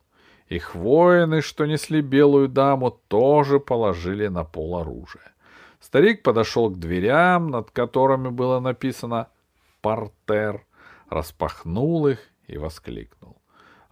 Их 0.48 0.74
воины, 0.74 1.42
что 1.42 1.66
несли 1.66 2.00
белую 2.00 2.48
даму, 2.48 2.90
тоже 3.08 3.58
положили 3.60 4.28
на 4.28 4.44
пол 4.44 4.76
оружие. 4.76 5.24
Старик 5.80 6.22
подошел 6.22 6.70
к 6.70 6.78
дверям, 6.78 7.50
над 7.50 7.70
которыми 7.70 8.28
было 8.28 8.60
написано 8.60 9.28
«Портер», 9.80 10.64
распахнул 11.10 12.06
их 12.06 12.20
и 12.46 12.56
воскликнул. 12.56 13.41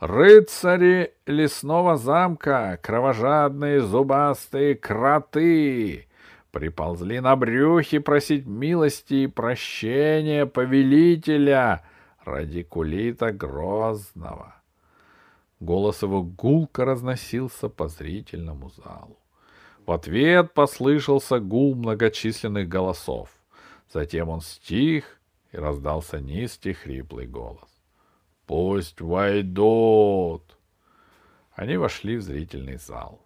«Рыцари 0.00 1.12
лесного 1.26 1.96
замка, 1.96 2.78
кровожадные 2.82 3.82
зубастые 3.82 4.74
кроты!» 4.74 6.06
приползли 6.50 7.20
на 7.20 7.36
брюхе 7.36 8.00
просить 8.00 8.46
милости 8.46 9.14
и 9.14 9.26
прощения 9.26 10.46
повелителя 10.46 11.84
радикулита 12.24 13.30
Грозного. 13.32 14.56
Голос 15.60 16.02
его 16.02 16.22
гулко 16.22 16.84
разносился 16.84 17.68
по 17.68 17.88
зрительному 17.88 18.70
залу. 18.70 19.18
В 19.86 19.92
ответ 19.92 20.54
послышался 20.54 21.40
гул 21.40 21.74
многочисленных 21.74 22.68
голосов. 22.68 23.30
Затем 23.92 24.28
он 24.28 24.40
стих, 24.40 25.20
и 25.52 25.56
раздался 25.56 26.20
низкий 26.20 26.72
хриплый 26.72 27.26
голос. 27.26 27.69
«Пусть 28.50 29.00
войдут!» 29.00 30.58
Они 31.52 31.76
вошли 31.76 32.16
в 32.16 32.22
зрительный 32.22 32.78
зал. 32.78 33.24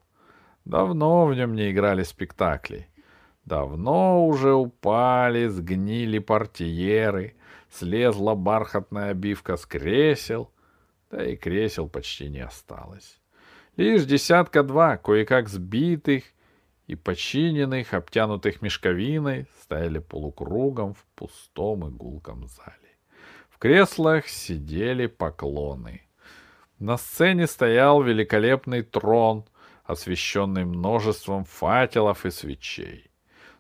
Давно 0.66 1.25
в 1.25 1.35
нем 1.35 1.54
не 1.54 1.71
играли 1.71 2.02
спектакли. 2.02 2.88
Давно 3.47 4.26
уже 4.26 4.52
упали, 4.52 5.47
сгнили 5.47 6.19
портьеры, 6.19 7.37
слезла 7.71 8.35
бархатная 8.35 9.12
обивка 9.12 9.57
с 9.57 9.64
кресел, 9.64 10.50
да 11.11 11.25
и 11.25 11.37
кресел 11.37 11.88
почти 11.88 12.28
не 12.28 12.40
осталось. 12.40 13.19
Лишь 13.78 14.04
десятка-два 14.04 14.99
кое-как 14.99 15.49
сбитых 15.49 16.25
и 16.87 16.97
починенных, 16.97 17.95
обтянутых 17.95 18.61
мешковиной, 18.61 19.47
стояли 19.62 20.00
полукругом 20.00 20.93
в 20.93 21.07
пустом 21.14 21.88
и 21.88 21.90
зале. 22.47 22.84
Креслах 23.64 24.28
сидели 24.28 25.06
поклоны. 25.06 26.02
На 26.78 26.99
сцене 26.99 27.47
стоял 27.47 28.02
великолепный 28.02 28.83
трон, 28.83 29.47
освещенный 29.85 30.66
множеством 30.66 31.47
факелов 31.47 32.26
и 32.26 32.30
свечей. 32.30 33.11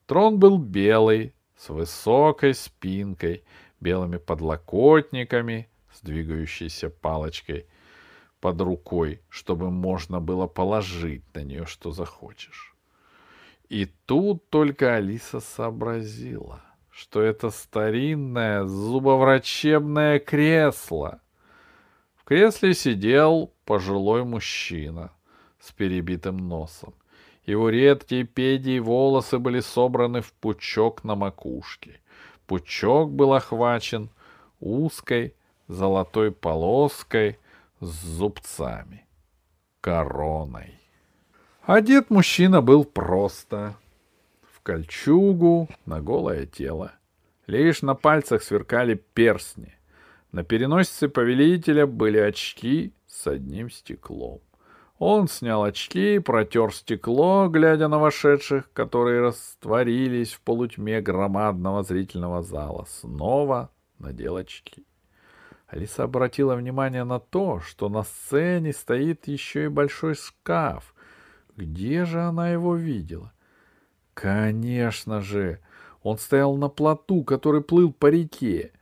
Трон 0.04 0.38
был 0.38 0.58
белый, 0.58 1.34
с 1.56 1.70
высокой 1.70 2.52
спинкой, 2.52 3.44
белыми 3.80 4.18
подлокотниками, 4.18 5.70
с 5.90 6.02
двигающейся 6.02 6.90
палочкой 6.90 7.66
под 8.40 8.60
рукой, 8.60 9.22
чтобы 9.30 9.70
можно 9.70 10.20
было 10.20 10.46
положить 10.46 11.24
на 11.34 11.44
нее, 11.44 11.64
что 11.64 11.92
захочешь. 11.92 12.76
И 13.70 13.86
тут 14.04 14.50
только 14.50 14.96
Алиса 14.96 15.40
сообразила, 15.40 16.62
что 16.94 17.22
это 17.22 17.50
старинное 17.50 18.64
зубоврачебное 18.64 20.20
кресло. 20.20 21.20
В 22.14 22.24
кресле 22.24 22.72
сидел 22.72 23.52
пожилой 23.64 24.24
мужчина 24.24 25.10
с 25.58 25.72
перебитым 25.72 26.36
носом. 26.36 26.94
Его 27.46 27.68
редкие 27.68 28.24
педи 28.24 28.78
волосы 28.78 29.38
были 29.38 29.58
собраны 29.58 30.20
в 30.20 30.32
пучок 30.34 31.02
на 31.02 31.16
макушке. 31.16 32.00
Пучок 32.46 33.10
был 33.10 33.34
охвачен 33.34 34.08
узкой 34.60 35.34
золотой 35.66 36.30
полоской 36.30 37.38
с 37.80 37.88
зубцами, 37.88 39.04
короной. 39.80 40.78
Одет 41.62 42.08
мужчина 42.08 42.62
был 42.62 42.84
просто. 42.84 43.74
Кольчугу 44.64 45.68
на 45.84 46.00
голое 46.00 46.46
тело. 46.46 46.92
Лишь 47.46 47.82
на 47.82 47.94
пальцах 47.94 48.42
сверкали 48.42 48.94
перстни. 48.94 49.76
На 50.32 50.42
переносице 50.42 51.10
повелителя 51.10 51.86
были 51.86 52.16
очки 52.16 52.94
с 53.06 53.26
одним 53.26 53.68
стеклом. 53.70 54.40
Он 54.98 55.28
снял 55.28 55.64
очки, 55.64 56.18
протер 56.18 56.72
стекло, 56.72 57.48
глядя 57.48 57.88
на 57.88 57.98
вошедших, 57.98 58.72
которые 58.72 59.20
растворились 59.20 60.32
в 60.32 60.40
полутьме 60.40 61.02
громадного 61.02 61.82
зрительного 61.82 62.42
зала. 62.42 62.86
Снова 62.88 63.70
надел 63.98 64.36
очки. 64.36 64.86
Алиса 65.66 66.04
обратила 66.04 66.54
внимание 66.54 67.04
на 67.04 67.20
то, 67.20 67.60
что 67.60 67.90
на 67.90 68.02
сцене 68.02 68.72
стоит 68.72 69.28
еще 69.28 69.64
и 69.64 69.68
большой 69.68 70.14
шкаф. 70.14 70.94
Где 71.54 72.06
же 72.06 72.22
она 72.22 72.48
его 72.48 72.74
видела? 72.76 73.33
Конечно 74.14 75.20
же, 75.20 75.60
он 76.02 76.18
стоял 76.18 76.56
на 76.56 76.68
плоту, 76.68 77.24
который 77.24 77.60
плыл 77.60 77.92
по 77.92 78.06
реке 78.06 78.72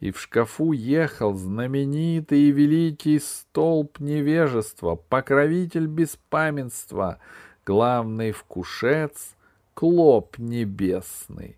и 0.00 0.10
в 0.10 0.20
шкафу 0.20 0.72
ехал 0.72 1.34
знаменитый 1.34 2.40
и 2.42 2.52
великий 2.52 3.18
столб 3.18 3.98
невежества, 3.98 4.94
покровитель 4.94 5.86
беспамятства, 5.86 7.18
главный 7.66 8.32
вкушец, 8.32 9.34
клоп 9.74 10.38
небесный. 10.38 11.56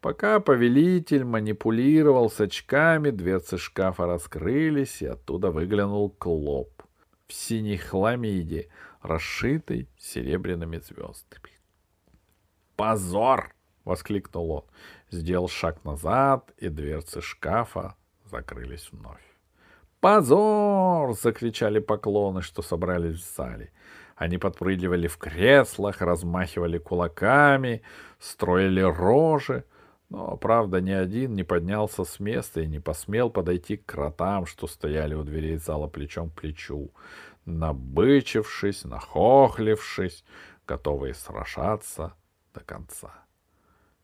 Пока 0.00 0.38
повелитель 0.38 1.24
манипулировал 1.24 2.30
с 2.30 2.40
очками, 2.40 3.10
дверцы 3.10 3.58
шкафа 3.58 4.06
раскрылись, 4.06 5.02
и 5.02 5.06
оттуда 5.06 5.50
выглянул 5.50 6.10
клоп 6.10 6.70
в 7.26 7.32
синей 7.32 7.76
хламиде, 7.76 8.68
расшитый 9.02 9.88
серебряными 9.98 10.76
звездами. 10.76 11.55
«Позор!»— 12.76 13.54
воскликнул 13.84 14.50
он 14.50 14.64
сделал 15.10 15.48
шаг 15.48 15.84
назад, 15.84 16.52
и 16.58 16.68
дверцы 16.68 17.20
шкафа 17.20 17.94
закрылись 18.24 18.88
вновь. 18.92 19.22
«Позор!»— 20.00 21.14
закричали 21.20 21.78
поклоны, 21.78 22.42
что 22.42 22.62
собрались 22.62 23.16
в 23.16 23.36
зале. 23.36 23.72
Они 24.14 24.38
подпрыгивали 24.38 25.08
в 25.08 25.18
креслах, 25.18 26.00
размахивали 26.00 26.78
кулаками, 26.78 27.82
строили 28.18 28.80
рожи. 28.80 29.64
Но, 30.08 30.36
правда, 30.36 30.80
ни 30.80 30.92
один 30.92 31.34
не 31.34 31.42
поднялся 31.42 32.04
с 32.04 32.20
места 32.20 32.60
и 32.60 32.66
не 32.66 32.78
посмел 32.78 33.28
подойти 33.28 33.76
к 33.76 33.86
кротам, 33.86 34.46
что 34.46 34.68
стояли 34.68 35.14
у 35.14 35.24
дверей 35.24 35.56
зала 35.56 35.88
плечом 35.88 36.30
к 36.30 36.40
плечу, 36.40 36.92
набычившись, 37.44 38.84
нахохлившись, 38.84 40.24
готовые 40.66 41.12
сражаться 41.14 42.14
до 42.56 42.64
конца. 42.64 43.10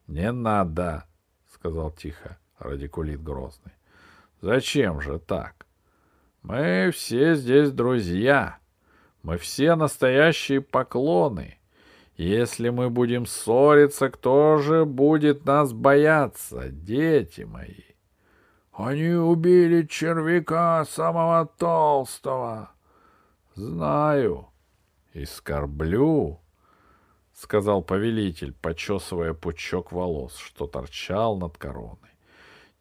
Не 0.06 0.30
надо, 0.32 1.04
сказал 1.48 1.90
тихо 1.90 2.38
радикулит 2.58 3.22
грозный. 3.22 3.72
Зачем 4.40 5.00
же 5.00 5.18
так? 5.18 5.66
Мы 6.42 6.90
все 6.92 7.34
здесь 7.34 7.70
друзья. 7.70 8.58
Мы 9.22 9.38
все 9.38 9.74
настоящие 9.74 10.60
поклоны. 10.60 11.58
Если 12.16 12.68
мы 12.68 12.90
будем 12.90 13.26
ссориться, 13.26 14.10
кто 14.10 14.58
же 14.58 14.84
будет 14.84 15.46
нас 15.46 15.72
бояться, 15.72 16.68
дети 16.68 17.42
мои? 17.42 17.84
Они 18.72 19.08
убили 19.10 19.86
червяка 19.86 20.84
самого 20.84 21.46
толстого. 21.46 22.72
Знаю 23.54 24.48
и 25.14 25.24
скорблю— 25.24 26.41
сказал 27.34 27.82
повелитель, 27.82 28.54
почесывая 28.60 29.34
пучок 29.34 29.92
волос, 29.92 30.36
что 30.36 30.66
торчал 30.66 31.36
над 31.36 31.56
короной. 31.56 31.98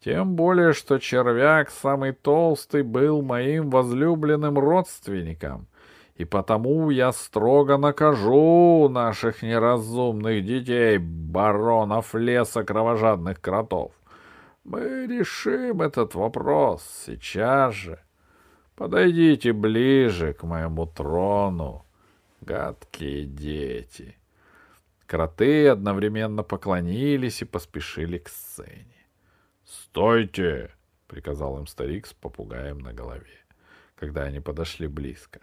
Тем 0.04 0.34
более, 0.34 0.72
что 0.72 0.98
червяк 0.98 1.70
самый 1.70 2.12
толстый 2.12 2.82
был 2.82 3.22
моим 3.22 3.70
возлюбленным 3.70 4.58
родственником, 4.58 5.68
и 6.16 6.24
потому 6.24 6.90
я 6.90 7.12
строго 7.12 7.78
накажу 7.78 8.88
наших 8.88 9.42
неразумных 9.42 10.44
детей, 10.44 10.98
баронов 10.98 12.14
леса 12.14 12.64
кровожадных 12.64 13.40
кротов. 13.40 13.92
Мы 14.64 15.06
решим 15.06 15.82
этот 15.82 16.14
вопрос 16.14 16.82
сейчас 17.06 17.74
же. 17.74 17.98
Подойдите 18.74 19.52
ближе 19.52 20.32
к 20.32 20.42
моему 20.42 20.86
трону, 20.86 21.84
гадкие 22.40 23.24
дети.— 23.24 24.16
Кроты 25.12 25.68
одновременно 25.68 26.42
поклонились 26.42 27.42
и 27.42 27.44
поспешили 27.44 28.16
к 28.16 28.30
сцене. 28.30 29.06
«Стойте!»— 29.62 30.70
приказал 31.06 31.58
им 31.58 31.66
старик 31.66 32.06
с 32.06 32.14
попугаем 32.14 32.78
на 32.78 32.94
голове, 32.94 33.44
когда 33.94 34.22
они 34.22 34.40
подошли 34.40 34.86
близко. 34.86 35.40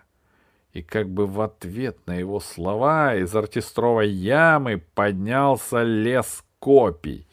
И 0.74 0.82
как 0.82 1.08
бы 1.08 1.28
в 1.28 1.40
ответ 1.40 2.08
на 2.08 2.16
его 2.16 2.40
слова 2.40 3.14
из 3.14 3.36
артистровой 3.36 4.10
ямы 4.10 4.84
поднялся 4.96 5.84
лес 5.84 6.44
копий 6.58 7.28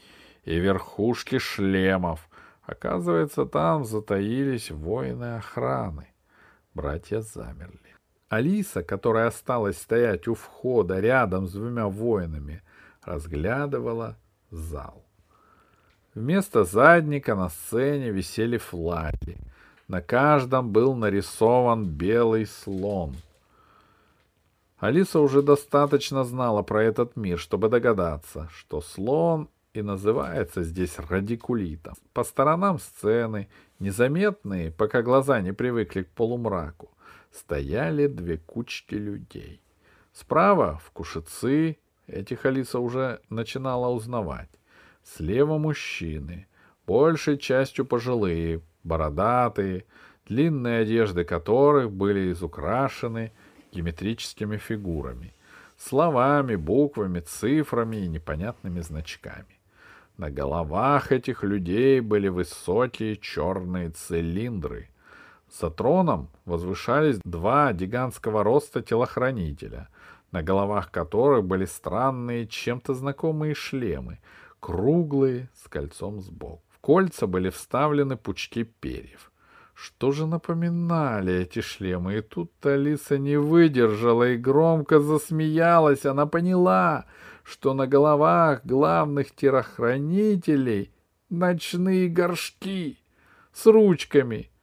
и 0.44 0.58
верхушки 0.58 1.38
шлемов. 1.38 2.28
Оказывается, 2.64 3.46
там 3.46 3.86
затаились 3.86 4.70
воины 4.70 5.36
охраны. 5.36 6.08
Братья 6.74 7.22
замерли. 7.22 7.85
Алиса, 8.28 8.82
которая 8.82 9.28
осталась 9.28 9.78
стоять 9.78 10.26
у 10.26 10.34
входа 10.34 10.98
рядом 10.98 11.46
с 11.46 11.52
двумя 11.52 11.86
воинами, 11.86 12.62
разглядывала 13.02 14.16
зал. 14.50 15.04
Вместо 16.14 16.64
задника 16.64 17.34
на 17.34 17.50
сцене 17.50 18.10
висели 18.10 18.56
флаги. 18.56 19.38
На 19.86 20.00
каждом 20.00 20.72
был 20.72 20.94
нарисован 20.94 21.84
белый 21.84 22.46
слон. 22.46 23.14
Алиса 24.78 25.20
уже 25.20 25.42
достаточно 25.42 26.24
знала 26.24 26.62
про 26.62 26.82
этот 26.82 27.16
мир, 27.16 27.38
чтобы 27.38 27.68
догадаться, 27.68 28.48
что 28.52 28.80
слон 28.80 29.48
и 29.72 29.82
называется 29.82 30.64
здесь 30.64 30.98
радикулитом. 30.98 31.94
По 32.12 32.24
сторонам 32.24 32.78
сцены, 32.78 33.48
незаметные, 33.78 34.70
пока 34.72 35.02
глаза 35.02 35.40
не 35.40 35.52
привыкли 35.52 36.02
к 36.02 36.10
полумраку, 36.10 36.90
стояли 37.32 38.06
две 38.06 38.38
кучки 38.38 38.94
людей. 38.94 39.60
Справа 40.12 40.80
в 40.84 40.90
кушицы, 40.90 41.76
этих 42.06 42.46
Алиса 42.46 42.78
уже 42.78 43.20
начинала 43.28 43.88
узнавать. 43.88 44.50
Слева 45.04 45.58
мужчины, 45.58 46.46
большей 46.86 47.38
частью 47.38 47.84
пожилые, 47.84 48.62
бородатые, 48.82 49.84
длинные 50.26 50.80
одежды 50.80 51.24
которых 51.24 51.92
были 51.92 52.32
изукрашены 52.32 53.32
геометрическими 53.72 54.56
фигурами, 54.56 55.34
словами, 55.76 56.56
буквами, 56.56 57.20
цифрами 57.20 57.96
и 57.96 58.08
непонятными 58.08 58.80
значками. 58.80 59.56
На 60.16 60.30
головах 60.30 61.12
этих 61.12 61.44
людей 61.44 62.00
были 62.00 62.28
высокие 62.28 63.16
черные 63.16 63.90
цилиндры. 63.90 64.88
За 65.50 65.70
троном 65.70 66.28
возвышались 66.44 67.18
два 67.24 67.72
гигантского 67.72 68.42
роста 68.42 68.82
телохранителя, 68.82 69.88
на 70.32 70.42
головах 70.42 70.90
которых 70.90 71.44
были 71.44 71.64
странные, 71.64 72.46
чем-то 72.46 72.94
знакомые 72.94 73.54
шлемы, 73.54 74.18
круглые, 74.60 75.48
с 75.54 75.68
кольцом 75.68 76.20
сбоку. 76.20 76.62
В 76.70 76.80
кольца 76.80 77.26
были 77.26 77.50
вставлены 77.50 78.16
пучки 78.16 78.64
перьев. 78.64 79.30
Что 79.72 80.10
же 80.10 80.26
напоминали 80.26 81.34
эти 81.34 81.60
шлемы? 81.60 82.16
И 82.16 82.20
тут 82.22 82.50
Алиса 82.64 83.18
не 83.18 83.36
выдержала 83.36 84.30
и 84.30 84.36
громко 84.36 85.00
засмеялась. 85.00 86.06
Она 86.06 86.26
поняла, 86.26 87.04
что 87.44 87.74
на 87.74 87.86
головах 87.86 88.64
главных 88.64 89.34
терохранителей 89.34 90.92
ночные 91.28 92.08
горшки 92.08 92.98
с 93.52 93.66
ручками.— 93.66 94.50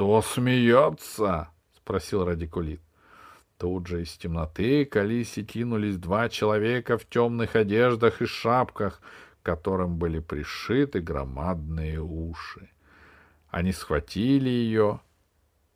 Кто 0.00 0.22
смеется?— 0.22 1.50
спросил 1.76 2.24
радикулит. 2.24 2.80
Тут 3.58 3.86
же 3.86 4.00
из 4.00 4.16
темноты 4.16 4.86
к 4.86 4.96
Алисе 4.96 5.42
кинулись 5.42 5.98
два 5.98 6.30
человека 6.30 6.96
в 6.96 7.04
темных 7.04 7.54
одеждах 7.54 8.22
и 8.22 8.24
шапках, 8.24 9.02
к 9.42 9.44
которым 9.44 9.98
были 9.98 10.20
пришиты 10.20 11.00
громадные 11.00 12.00
уши. 12.00 12.70
Они 13.50 13.72
схватили 13.72 14.48
ее 14.48 15.00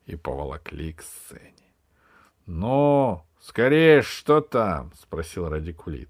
и 0.07 0.17
поволокли 0.17 0.95
к 0.95 1.03
сцене.— 1.03 1.75
Ну, 2.47 3.27
скорее, 3.41 4.01
что 4.01 4.41
там?— 4.41 4.91
спросил 5.03 5.51
радикулит. 5.51 6.09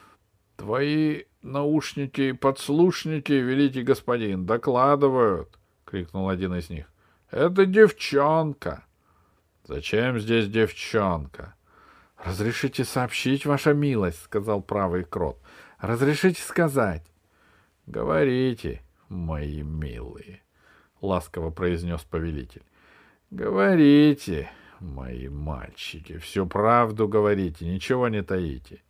—Твои 0.58 1.22
наушники 1.40 2.20
и 2.20 2.32
подслушники, 2.32 3.32
великий 3.32 3.82
господин, 3.82 4.44
докладывают,— 4.44 5.58
крикнул 5.86 6.28
один 6.28 6.54
из 6.54 6.68
них.— 6.68 6.84
Это 7.36 7.66
девчонка.— 7.66 8.82
Зачем 9.68 10.18
здесь 10.18 10.48
девчонка?— 10.48 11.54
Разрешите 12.24 12.82
сообщить, 12.82 13.44
ваша 13.44 13.74
милость,— 13.74 14.22
сказал 14.24 14.62
правый 14.62 15.04
крот.— 15.04 15.38
Разрешите 15.78 16.40
сказать.— 16.40 17.04
Говорите, 17.86 18.80
мои 19.10 19.60
милые,— 19.60 20.40
ласково 21.02 21.50
произнес 21.50 22.00
повелитель.— 22.04 22.64
Говорите, 23.30 24.50
мои 24.80 25.28
мальчики, 25.28 26.16
всю 26.16 26.46
правду 26.46 27.06
говорите, 27.06 27.66
ничего 27.66 28.08
не 28.08 28.22
таите. 28.22 28.82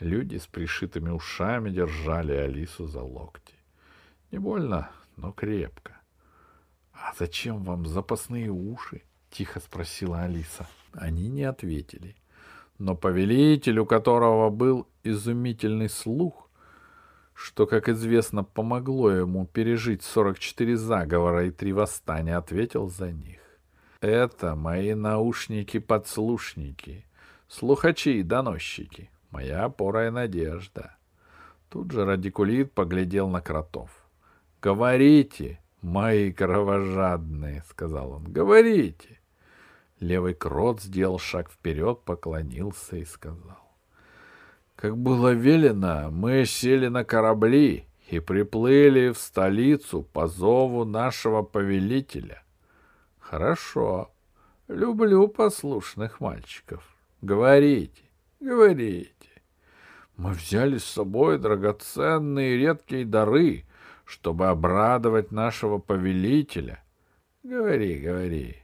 Люди 0.00 0.38
с 0.38 0.46
пришитыми 0.46 1.10
ушами 1.10 1.68
держали 1.68 2.32
Алису 2.32 2.86
за 2.86 3.02
локти. 3.02 3.56
Не 4.30 4.38
больно, 4.38 4.90
но 5.18 5.32
крепко.— 5.32 5.98
А 7.02 7.12
зачем 7.18 7.64
вам 7.64 7.86
запасные 7.86 8.50
уши?— 8.50 9.02
тихо 9.30 9.60
спросила 9.60 10.22
Алиса. 10.22 10.66
Они 10.92 11.28
не 11.28 11.42
ответили. 11.42 12.16
Но 12.78 12.96
повелитель, 12.96 13.80
у 13.80 13.86
которого 13.86 14.50
был 14.50 14.86
изумительный 15.02 15.88
слух, 15.88 16.48
что, 17.34 17.66
как 17.66 17.88
известно, 17.88 18.44
помогло 18.44 19.10
ему 19.10 19.46
пережить 19.46 20.02
44 20.02 20.76
заговора 20.76 21.46
и 21.46 21.50
три 21.50 21.72
восстания, 21.72 22.36
ответил 22.36 22.88
за 22.88 23.10
них. 23.10 23.40
Это 24.00 24.54
мои 24.54 24.94
наушники-подслушники, 24.94 27.04
слухачи 27.48 28.20
и 28.20 28.22
доносчики 28.22 29.10
моя 29.32 29.64
опора 29.64 30.06
и 30.06 30.10
надежда. 30.10 30.96
Тут 31.68 31.90
же 31.90 32.04
радикулит 32.04 32.72
поглядел 32.72 33.28
на 33.28 33.40
кротов.— 33.40 33.90
Говорите, 34.62 35.58
мои 35.82 36.32
кровожадные,— 36.32 37.62
сказал 37.68 38.12
он,— 38.12 38.24
говорите. 38.32 39.20
Левый 40.00 40.34
крот 40.34 40.80
сделал 40.80 41.18
шаг 41.18 41.50
вперед, 41.50 42.00
поклонился 42.04 42.96
и 42.96 43.04
сказал.— 43.04 43.76
Как 44.76 44.96
было 44.96 45.32
велено, 45.32 46.10
мы 46.10 46.44
сели 46.46 46.88
на 46.88 47.04
корабли 47.04 47.86
и 48.08 48.18
приплыли 48.20 49.10
в 49.10 49.18
столицу 49.18 50.02
по 50.02 50.26
зову 50.26 50.84
нашего 50.84 51.42
повелителя.— 51.42 52.42
Хорошо. 53.18 54.10
Люблю 54.68 55.28
послушных 55.28 56.20
мальчиков. 56.20 56.82
Говорите, 57.20 58.02
говорите. 58.40 59.12
Мы 60.16 60.32
взяли 60.32 60.78
с 60.78 60.84
собой 60.84 61.38
драгоценные 61.38 62.56
редкие 62.56 63.04
дары, 63.04 63.64
чтобы 64.12 64.48
обрадовать 64.48 65.32
нашего 65.32 65.78
повелителя. 65.78 66.84
Говори, 67.42 67.98
говори. 67.98 68.56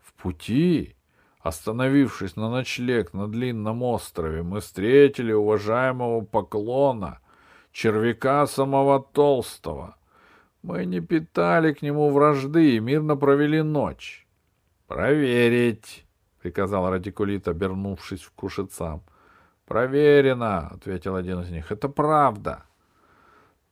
В 0.00 0.12
пути, 0.14 0.96
остановившись 1.38 2.34
на 2.34 2.50
ночлег 2.50 3.14
на 3.14 3.28
длинном 3.28 3.84
острове, 3.84 4.42
мы 4.42 4.58
встретили 4.58 5.32
уважаемого 5.32 6.22
поклона, 6.22 7.20
червяка 7.70 8.46
самого 8.48 9.00
толстого. 9.00 9.96
Мы 10.62 10.84
не 10.86 11.00
питали 11.00 11.72
к 11.72 11.82
нему 11.82 12.10
вражды 12.10 12.74
и 12.74 12.80
мирно 12.80 13.16
провели 13.16 13.62
ночь.— 13.62 14.26
Проверить,— 14.88 16.04
приказал 16.42 16.90
радикулит, 16.90 17.46
обернувшись 17.46 18.26
к 18.26 18.32
кушицам. 18.32 19.04
Проверено, 19.66 20.66
ответил 20.66 21.14
один 21.14 21.42
из 21.42 21.50
них. 21.50 21.70
Это 21.70 21.88
правда. 21.88 22.64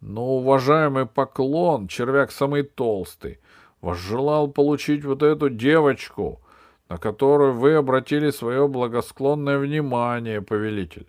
Но, 0.00 0.36
уважаемый 0.36 1.06
поклон, 1.06 1.88
червяк 1.88 2.30
самый 2.30 2.62
толстый, 2.62 3.40
возжелал 3.80 4.48
получить 4.48 5.04
вот 5.04 5.22
эту 5.22 5.50
девочку, 5.50 6.40
на 6.88 6.98
которую 6.98 7.54
вы 7.54 7.74
обратили 7.74 8.30
свое 8.30 8.68
благосклонное 8.68 9.58
внимание, 9.58 10.40
повелитель. 10.40 11.08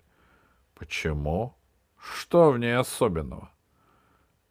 Почему? 0.74 1.54
Что 1.98 2.50
в 2.50 2.58
ней 2.58 2.76
особенного? 2.76 3.50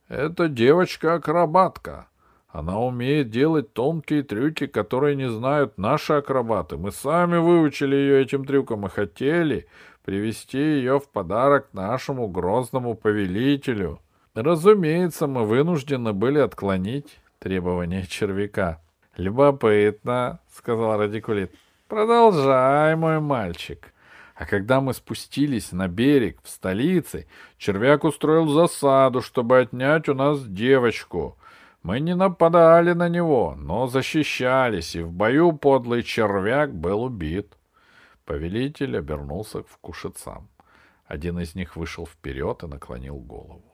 Это 0.08 0.48
девочка-акробатка. 0.48 2.08
Она 2.48 2.80
умеет 2.80 3.30
делать 3.30 3.74
тонкие 3.74 4.24
трюки, 4.24 4.66
которые 4.66 5.16
не 5.16 5.30
знают 5.30 5.78
наши 5.78 6.14
акробаты. 6.14 6.78
Мы 6.78 6.92
сами 6.92 7.38
выучили 7.38 7.96
ее 7.96 8.22
этим 8.24 8.44
трюкам 8.44 8.88
и 8.88 8.90
хотели, 8.90 9.68
привести 10.04 10.58
ее 10.58 11.00
в 11.00 11.10
подарок 11.10 11.68
нашему 11.74 12.28
грозному 12.28 12.96
повелителю. 12.96 14.02
Разумеется, 14.36 15.28
мы 15.28 15.46
вынуждены 15.46 16.14
были 16.14 16.40
отклонить 16.40 17.20
требования 17.40 18.06
червяка. 18.06 18.82
«Любопытно»,— 19.18 20.40
сказал 20.56 20.98
Радикулит. 20.98 21.54
«Продолжай, 21.88 22.96
мой 22.96 23.20
мальчик». 23.20 23.94
А 24.36 24.46
когда 24.46 24.80
мы 24.80 24.94
спустились 24.94 25.74
на 25.74 25.90
берег 25.90 26.40
в 26.44 26.50
столице, 26.50 27.28
червяк 27.58 28.06
устроил 28.06 28.48
засаду, 28.48 29.22
чтобы 29.22 29.60
отнять 29.60 30.08
у 30.08 30.14
нас 30.14 30.42
девочку. 30.48 31.38
Мы 31.84 32.00
не 32.00 32.16
нападали 32.16 32.94
на 32.94 33.10
него, 33.10 33.56
но 33.58 33.88
защищались, 33.88 34.96
и 34.96 35.02
в 35.02 35.12
бою 35.12 35.52
подлый 35.52 36.04
червяк 36.04 36.74
был 36.74 37.04
убит. 37.04 37.58
Повелитель 38.24 38.98
обернулся 38.98 39.64
к 39.64 39.68
кушицам. 39.82 40.48
Один 41.06 41.40
из 41.40 41.54
них 41.54 41.76
вышел 41.76 42.06
вперед 42.06 42.64
и 42.64 42.68
наклонил 42.68 43.18
голову. 43.18 43.69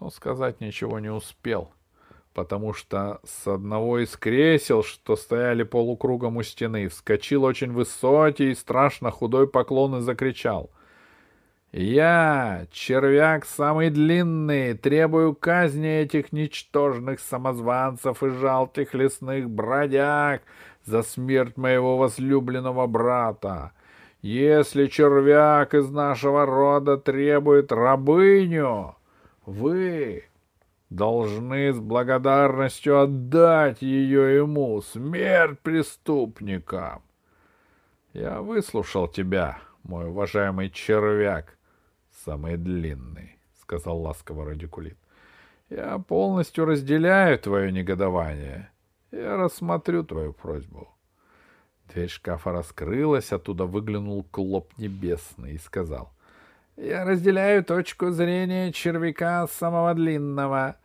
Но 0.00 0.10
сказать 0.10 0.60
ничего 0.60 1.00
не 1.00 1.10
успел, 1.10 1.72
потому 2.32 2.72
что 2.72 3.20
с 3.24 3.48
одного 3.48 3.98
из 3.98 4.16
кресел, 4.16 4.84
что 4.84 5.16
стояли 5.16 5.64
полукругом 5.64 6.36
у 6.36 6.42
стены, 6.42 6.88
вскочил 6.88 7.44
очень 7.44 7.72
высокий 7.72 8.52
и 8.52 8.54
страшно 8.54 9.10
худой 9.10 9.48
поклон 9.48 9.96
и 9.96 10.00
закричал. 10.00 10.70
Я, 11.72 12.66
червяк 12.70 13.44
самый 13.44 13.90
длинный, 13.90 14.72
требую 14.72 15.34
казни 15.34 16.00
этих 16.00 16.32
ничтожных 16.32 17.20
самозванцев 17.20 18.22
и 18.22 18.28
жалких 18.28 18.94
лесных 18.94 19.50
бродяг 19.50 20.42
за 20.84 21.02
смерть 21.02 21.58
моего 21.58 21.98
возлюбленного 21.98 22.86
брата. 22.86 23.72
Если 24.22 24.86
червяк 24.86 25.74
из 25.74 25.90
нашего 25.90 26.46
рода 26.46 26.96
требует 26.96 27.70
рабыню, 27.70 28.96
вы 29.48 30.24
должны 30.90 31.72
с 31.72 31.78
благодарностью 31.80 33.00
отдать 33.00 33.80
ее 33.80 34.36
ему, 34.36 34.82
смерть 34.82 35.58
преступникам. 35.60 37.02
Я 38.12 38.42
выслушал 38.42 39.08
тебя, 39.08 39.58
мой 39.84 40.08
уважаемый 40.08 40.68
червяк, 40.68 41.56
самый 42.24 42.58
длинный,— 42.58 43.38
сказал 43.62 43.98
ласково 44.00 44.44
радикулит. 44.44 44.98
Я 45.70 45.98
полностью 45.98 46.66
разделяю 46.66 47.38
твое 47.38 47.72
негодование. 47.72 48.70
Я 49.10 49.36
рассмотрю 49.36 50.04
твою 50.04 50.34
просьбу. 50.34 50.88
Дверь 51.92 52.10
шкафа 52.10 52.52
раскрылась, 52.52 53.32
оттуда 53.32 53.64
выглянул 53.64 54.24
клоп 54.24 54.76
небесный 54.76 55.54
и 55.54 55.58
сказал. 55.58 56.12
Я 56.80 57.04
разделяю 57.04 57.64
точку 57.64 58.12
зрения 58.12 58.70
червяка 58.70 59.48
самого 59.48 59.94
длинного. 59.94 60.76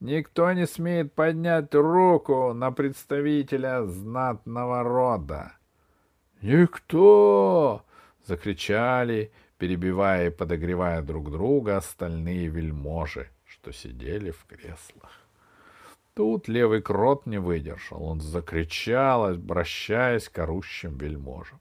Никто 0.00 0.50
не 0.52 0.66
смеет 0.66 1.12
поднять 1.12 1.74
руку 1.74 2.54
на 2.54 2.72
представителя 2.72 3.84
знатного 3.84 4.82
рода. 4.82 5.52
«Никто!»— 6.40 7.84
закричали, 8.26 9.30
перебивая 9.58 10.28
и 10.28 10.30
подогревая 10.30 11.02
друг 11.02 11.30
друга 11.30 11.76
остальные 11.76 12.46
вельможи, 12.46 13.28
что 13.44 13.72
сидели 13.72 14.30
в 14.30 14.46
креслах. 14.46 15.20
Тут 16.14 16.48
левый 16.48 16.80
крот 16.80 17.26
не 17.26 17.38
выдержал. 17.38 18.02
Он 18.02 18.22
закричал, 18.22 19.26
обращаясь 19.26 20.30
к 20.30 20.38
орущим 20.38 20.96
вельможам. 20.96 21.60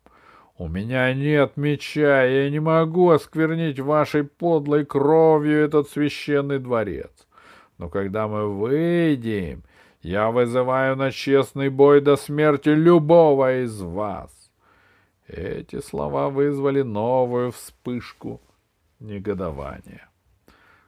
«У 0.62 0.68
меня 0.68 1.12
нет 1.16 1.58
меча, 1.58 2.24
я 2.24 2.48
не 2.52 2.60
могу 2.60 3.10
осквернить 3.10 3.80
вашей 3.80 4.24
подлой 4.24 4.86
кровью 4.86 5.58
этот 5.58 5.90
священный 5.90 6.60
дворец. 6.60 7.10
Но 7.80 7.90
когда 7.90 8.28
мы 8.28 8.48
выйдем, 8.48 9.64
я 10.04 10.30
вызываю 10.30 10.96
на 10.96 11.10
честный 11.10 11.70
бой 11.70 12.00
до 12.00 12.16
смерти 12.16 12.70
любого 12.70 13.64
из 13.64 13.82
вас. 13.82 14.52
Эти 15.28 15.82
слова 15.82 16.30
вызвали 16.30 16.84
новую 16.84 17.54
вспышку 17.54 18.40
негодования. 19.00 20.12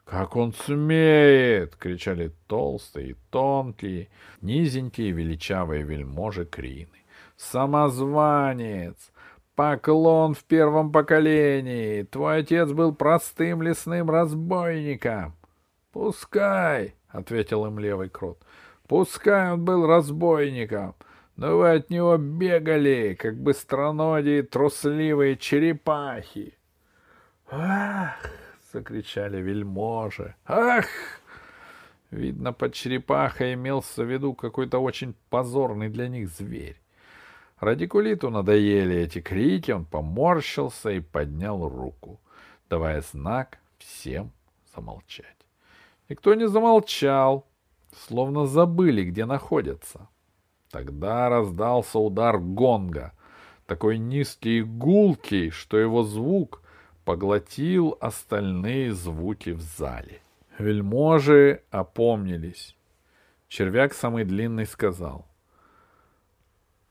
«Как 0.05 0.35
он 0.35 0.53
смеет!»— 0.53 1.75
кричали 1.79 2.31
толстые, 2.45 3.15
тонкие, 3.31 4.09
низенькие 4.39 5.09
величавые 5.09 5.81
вельможи 5.81 6.45
Крины. 6.45 6.99
«Самозванец! 7.37 9.12
Поклон 9.55 10.33
в 10.33 10.43
первом 10.43 10.91
поколении! 10.91 12.03
Твой 12.03 12.39
отец 12.39 12.71
был 12.71 12.93
простым 12.93 13.61
лесным 13.61 14.09
разбойником!» 14.09 15.35
«Пускай!»— 15.91 16.95
ответил 17.09 17.65
им 17.65 17.79
левый 17.79 18.09
крот. 18.09 18.39
«Пускай 18.87 19.51
он 19.53 19.63
был 19.63 19.85
разбойником!» 19.85 20.95
но 21.35 21.57
вы 21.57 21.71
от 21.71 21.89
него 21.89 22.17
бегали, 22.17 23.15
как 23.19 23.37
быстроногие 23.37 24.43
трусливые 24.43 25.37
черепахи. 25.37 26.57
«Ах!»— 27.49 28.15
закричали 28.73 29.41
вельможи. 29.41 30.35
«Ах!» 30.45 30.85
Видно, 32.11 32.53
под 32.53 32.73
черепахой 32.73 33.55
имелся 33.55 34.03
в 34.03 34.11
виду 34.11 34.33
какой-то 34.33 34.77
очень 34.77 35.15
позорный 35.29 35.89
для 35.89 36.07
них 36.07 36.29
зверь. 36.29 36.79
Радикулиту 37.63 38.29
надоели 38.29 38.97
эти 38.97 39.21
крики, 39.21 39.71
он 39.71 39.85
поморщился 39.85 40.91
и 40.91 40.99
поднял 40.99 41.67
руку, 41.69 42.19
давая 42.69 43.01
знак 43.01 43.59
всем 43.77 44.31
замолчать. 44.75 45.25
Никто 46.09 46.33
не 46.33 46.47
замолчал, 46.47 47.47
словно 48.05 48.47
забыли, 48.47 49.05
где 49.05 49.25
находятся. 49.25 50.09
Тогда 50.71 51.29
раздался 51.29 51.99
удар 51.99 52.37
гонга, 52.37 53.13
такой 53.65 53.97
низкий 53.97 54.59
и 54.59 54.63
гулкий, 54.63 55.49
что 55.49 55.77
его 55.77 56.03
звук 56.03 56.61
поглотил 57.05 57.97
остальные 58.01 58.91
звуки 58.93 59.51
в 59.51 59.61
зале. 59.61 60.19
Вельможи 60.59 61.61
опомнились. 61.71 62.75
Червяк 63.47 63.93
самый 63.93 64.25
длинный 64.25 64.65
сказал. 64.65 65.25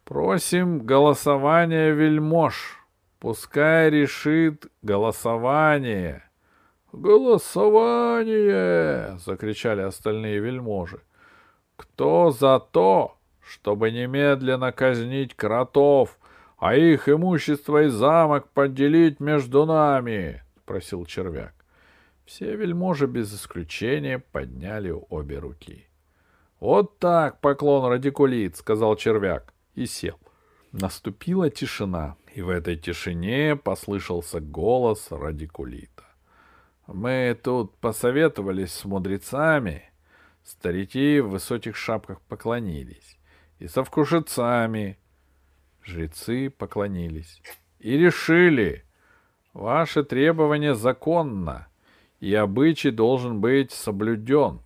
«Просим 0.05 0.81
голосование 0.81 1.93
вельмож. 1.93 2.79
Пускай 3.19 3.91
решит 3.91 4.67
голосование». 4.83 6.25
«Голосование!»— 6.93 9.19
закричали 9.25 9.83
остальные 9.83 10.41
вельможи. 10.41 11.01
«Кто 11.77 12.31
за 12.31 12.61
то, 12.61 13.17
чтобы 13.41 13.91
немедленно 13.91 14.73
казнить 14.73 15.35
кротов, 15.35 16.19
а 16.59 16.77
их 16.77 17.09
имущество 17.09 17.83
и 17.83 17.89
замок 17.89 18.49
поделить 18.51 19.21
между 19.21 19.67
нами?— 19.67 20.43
спросил 20.63 21.05
червяк. 21.05 21.55
Все 22.25 22.55
вельможи 22.55 23.07
без 23.07 23.35
исключения 23.35 24.21
подняли 24.21 24.95
обе 25.11 25.39
руки.— 25.39 25.89
Вот 26.61 26.99
так, 26.99 27.41
поклон 27.41 27.91
радикулит,— 27.91 28.57
сказал 28.59 28.97
червяк 28.97 29.52
и 29.75 29.87
сел. 29.87 30.19
Наступила 30.73 31.51
тишина, 31.51 32.17
и 32.35 32.43
в 32.43 32.49
этой 32.49 32.77
тишине 32.77 33.57
послышался 33.57 34.41
голос 34.41 35.09
радикулита. 35.11 36.05
Мы 36.87 37.39
тут 37.43 37.77
посоветовались 37.77 38.73
с 38.73 38.85
мудрецами. 38.85 39.91
Старики 40.43 41.21
в 41.21 41.29
высоких 41.29 41.77
шапках 41.77 42.21
поклонились 42.23 43.19
и 43.59 43.69
со 43.69 43.85
вкушецами. 43.85 44.99
Жрецы 45.85 46.51
поклонились 46.51 47.43
и 47.79 47.99
решили, 47.99 48.85
ваше 49.53 50.05
требование 50.05 50.75
законно, 50.75 51.69
и 52.21 52.33
обычай 52.35 52.91
должен 52.91 53.41
быть 53.41 53.73
соблюден. 53.73 54.61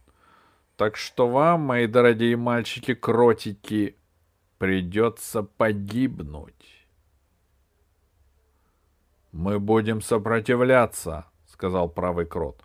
Так 0.76 0.96
что 0.96 1.26
вам, 1.26 1.62
мои 1.62 1.86
дорогие 1.86 2.36
мальчики-кротики, 2.36 3.96
придется 4.58 5.42
погибнуть. 5.42 6.86
«Мы 9.32 9.58
будем 9.60 10.00
сопротивляться»,— 10.00 11.26
сказал 11.46 11.88
правый 11.88 12.26
крот. 12.26 12.62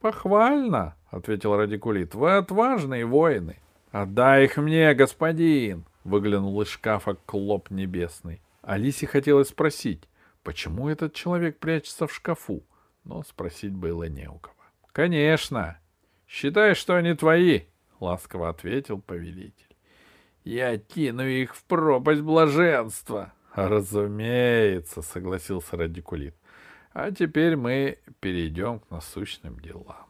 «Похвально»,— 0.00 0.96
ответил 1.10 1.56
радикулит. 1.56 2.14
«Вы 2.14 2.36
отважные 2.36 3.06
воины. 3.06 3.62
«Отдай 3.92 4.46
их 4.46 4.56
мне, 4.56 4.94
господин!»— 4.94 5.84
выглянул 6.04 6.58
из 6.62 6.68
шкафа 6.68 7.14
клоп 7.26 7.70
небесный. 7.70 8.40
Алисе 8.62 9.06
хотелось 9.06 9.48
спросить, 9.50 10.08
почему 10.42 10.88
этот 10.88 11.12
человек 11.12 11.58
прячется 11.58 12.06
в 12.06 12.14
шкафу, 12.14 12.62
но 13.04 13.22
спросить 13.22 13.74
было 13.74 14.04
не 14.04 14.30
у 14.30 14.38
кого. 14.38 14.56
«Конечно! 14.92 15.78
Считай, 16.26 16.74
что 16.74 16.96
они 16.96 17.12
твои!»— 17.12 17.64
ласково 18.00 18.48
ответил 18.48 18.98
повелитель. 18.98 19.71
«Я 20.44 20.78
кину 20.78 21.26
их 21.26 21.54
в 21.54 21.64
пропасть 21.64 22.22
блаженства!» 22.22 23.32
«Разумеется!»— 23.54 25.02
согласился 25.02 25.76
радикулит. 25.76 26.34
«А 26.92 27.10
теперь 27.10 27.56
мы 27.56 27.98
перейдем 28.20 28.80
к 28.80 28.90
насущным 28.90 29.60
делам». 29.60 30.06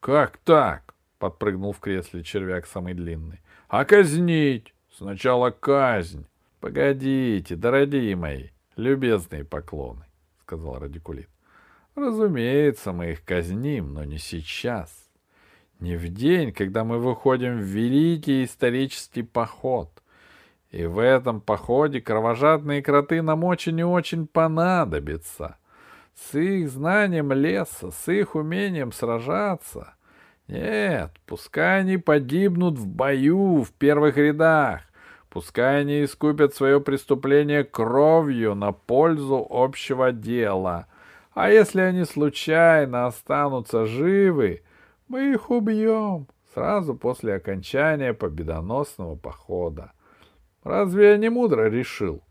«Как 0.00 0.38
так?»— 0.38 0.94
подпрыгнул 1.18 1.72
в 1.72 1.80
кресле 1.80 2.22
червяк 2.22 2.66
самый 2.66 2.92
длинный.— 2.92 3.40
А 3.68 3.84
казнить? 3.86 4.74
Сначала 4.92 5.50
казнь.— 5.50 6.26
Погодите, 6.60 7.56
дорогие 7.56 8.14
мои, 8.14 8.48
любезные 8.76 9.44
поклоны,— 9.44 10.04
сказал 10.42 10.78
Радикулит.— 10.78 11.30
Разумеется, 11.94 12.92
мы 12.92 13.12
их 13.12 13.24
казним, 13.24 13.94
но 13.94 14.04
не 14.04 14.18
сейчас. 14.18 15.05
Не 15.80 15.96
в 15.96 16.08
день, 16.08 16.52
когда 16.52 16.84
мы 16.84 16.98
выходим 16.98 17.58
в 17.58 17.62
великий 17.62 18.44
исторический 18.44 19.22
поход. 19.22 19.90
И 20.70 20.84
в 20.86 20.98
этом 20.98 21.40
походе 21.40 22.00
кровожадные 22.00 22.82
кроты 22.82 23.22
нам 23.22 23.44
очень 23.44 23.78
и 23.78 23.84
очень 23.84 24.26
понадобятся. 24.26 25.58
С 26.14 26.38
их 26.38 26.70
знанием 26.70 27.32
леса, 27.32 27.90
с 27.90 28.10
их 28.10 28.34
умением 28.34 28.92
сражаться— 28.92 29.92
нет, 30.48 31.10
пускай 31.26 31.80
они 31.80 31.96
погибнут 31.96 32.78
в 32.78 32.86
бою 32.86 33.62
в 33.62 33.72
первых 33.72 34.16
рядах. 34.16 34.82
Пускай 35.28 35.80
они 35.80 36.04
искупят 36.04 36.54
свое 36.54 36.80
преступление 36.80 37.64
кровью 37.64 38.54
на 38.54 38.72
пользу 38.72 39.44
общего 39.48 40.12
дела. 40.12 40.86
А 41.34 41.50
если 41.50 41.80
они 41.80 42.04
случайно 42.04 43.06
останутся 43.06 43.86
живы, 43.86 44.62
мы 45.08 45.32
их 45.32 45.50
убьем 45.50 46.26
сразу 46.54 46.94
после 46.94 47.34
окончания 47.34 48.14
победоносного 48.14 49.14
похода. 49.16 49.92
Разве 50.62 51.10
я 51.10 51.16
не 51.16 51.28
мудро 51.28 51.68
решил? 51.68 52.22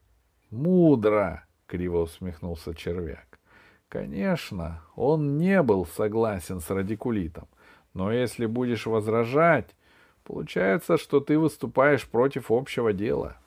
Мудро, 0.49 1.45
криво 1.67 1.99
усмехнулся 1.99 2.73
червяк. 2.73 3.39
Конечно, 3.87 4.81
он 4.95 5.37
не 5.37 5.61
был 5.61 5.85
согласен 5.85 6.59
с 6.59 6.69
радикулитом, 6.69 7.47
но 7.93 8.11
если 8.11 8.45
будешь 8.45 8.87
возражать, 8.87 9.75
получается, 10.23 10.97
что 10.97 11.19
ты 11.19 11.37
выступаешь 11.37 12.07
против 12.07 12.51
общего 12.51 12.93
дела. 12.93 13.37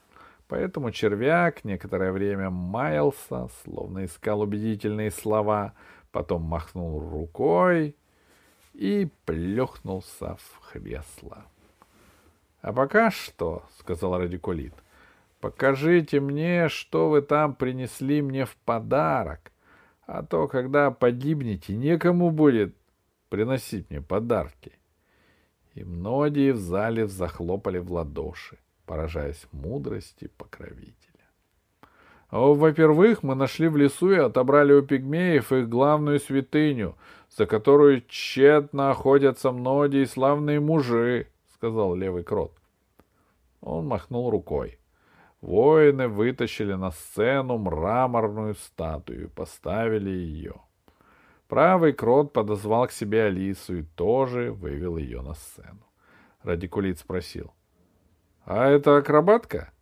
Поэтому 0.47 0.91
червяк 0.91 1.63
некоторое 1.63 2.11
время 2.11 2.49
маялся, 2.49 3.49
словно 3.63 4.05
искал 4.05 4.41
убедительные 4.41 5.11
слова, 5.11 5.73
потом 6.11 6.41
махнул 6.41 6.99
рукой 6.99 7.95
и 8.79 9.09
плюхнулся 9.25 10.37
в 10.37 10.71
кресло.— 10.71 11.45
А 12.61 12.71
пока 12.71 13.11
что,— 13.11 13.63
сказал 13.79 14.17
радикулит,— 14.17 14.73
покажите 15.41 16.21
мне, 16.21 16.69
что 16.69 17.09
вы 17.09 17.21
там 17.21 17.55
принесли 17.55 18.21
мне 18.21 18.45
в 18.45 18.55
подарок, 18.55 19.51
а 20.05 20.23
то, 20.23 20.47
когда 20.47 20.91
погибнете, 20.91 21.75
некому 21.75 22.31
будет 22.31 22.73
приносить 23.27 23.89
мне 23.89 24.01
подарки. 24.01 24.71
И 25.73 25.83
многие 25.83 26.53
в 26.53 26.57
зале 26.57 27.05
захлопали 27.07 27.79
в 27.79 27.91
ладоши, 27.91 28.57
поражаясь 28.85 29.45
мудрости 29.51 30.31
покровителя. 30.37 31.08
Во-первых, 32.31 33.23
мы 33.23 33.33
нашли 33.33 33.67
в 33.67 33.75
лесу 33.75 34.11
и 34.11 34.17
отобрали 34.17 34.73
у 34.73 34.83
пигмеев 34.83 35.51
их 35.51 35.67
главную 35.67 36.19
святыню, 36.19 36.95
за 37.35 37.47
которую 37.47 38.03
тщетно 38.07 38.91
охотятся 38.91 39.51
многие 39.51 40.05
славные 40.05 40.59
мужи,— 40.59 41.27
сказал 41.55 41.95
левый 41.95 42.23
крот. 42.23 42.53
Он 43.61 43.87
махнул 43.87 44.29
рукой. 44.29 44.77
Воины 45.41 46.07
вытащили 46.07 46.73
на 46.73 46.91
сцену 46.91 47.57
мраморную 47.57 48.55
статую 48.55 49.23
и 49.23 49.27
поставили 49.27 50.09
ее. 50.09 50.55
Правый 51.47 51.93
крот 51.93 52.31
подозвал 52.31 52.87
к 52.87 52.91
себе 52.91 53.23
Алису 53.23 53.77
и 53.77 53.83
тоже 53.83 54.51
вывел 54.51 54.97
ее 54.97 55.21
на 55.21 55.33
сцену. 55.33 55.81
Радикулит 56.43 56.99
спросил.— 56.99 57.53
А 58.45 58.67
это 58.67 58.97
акробатка?— 58.97 59.73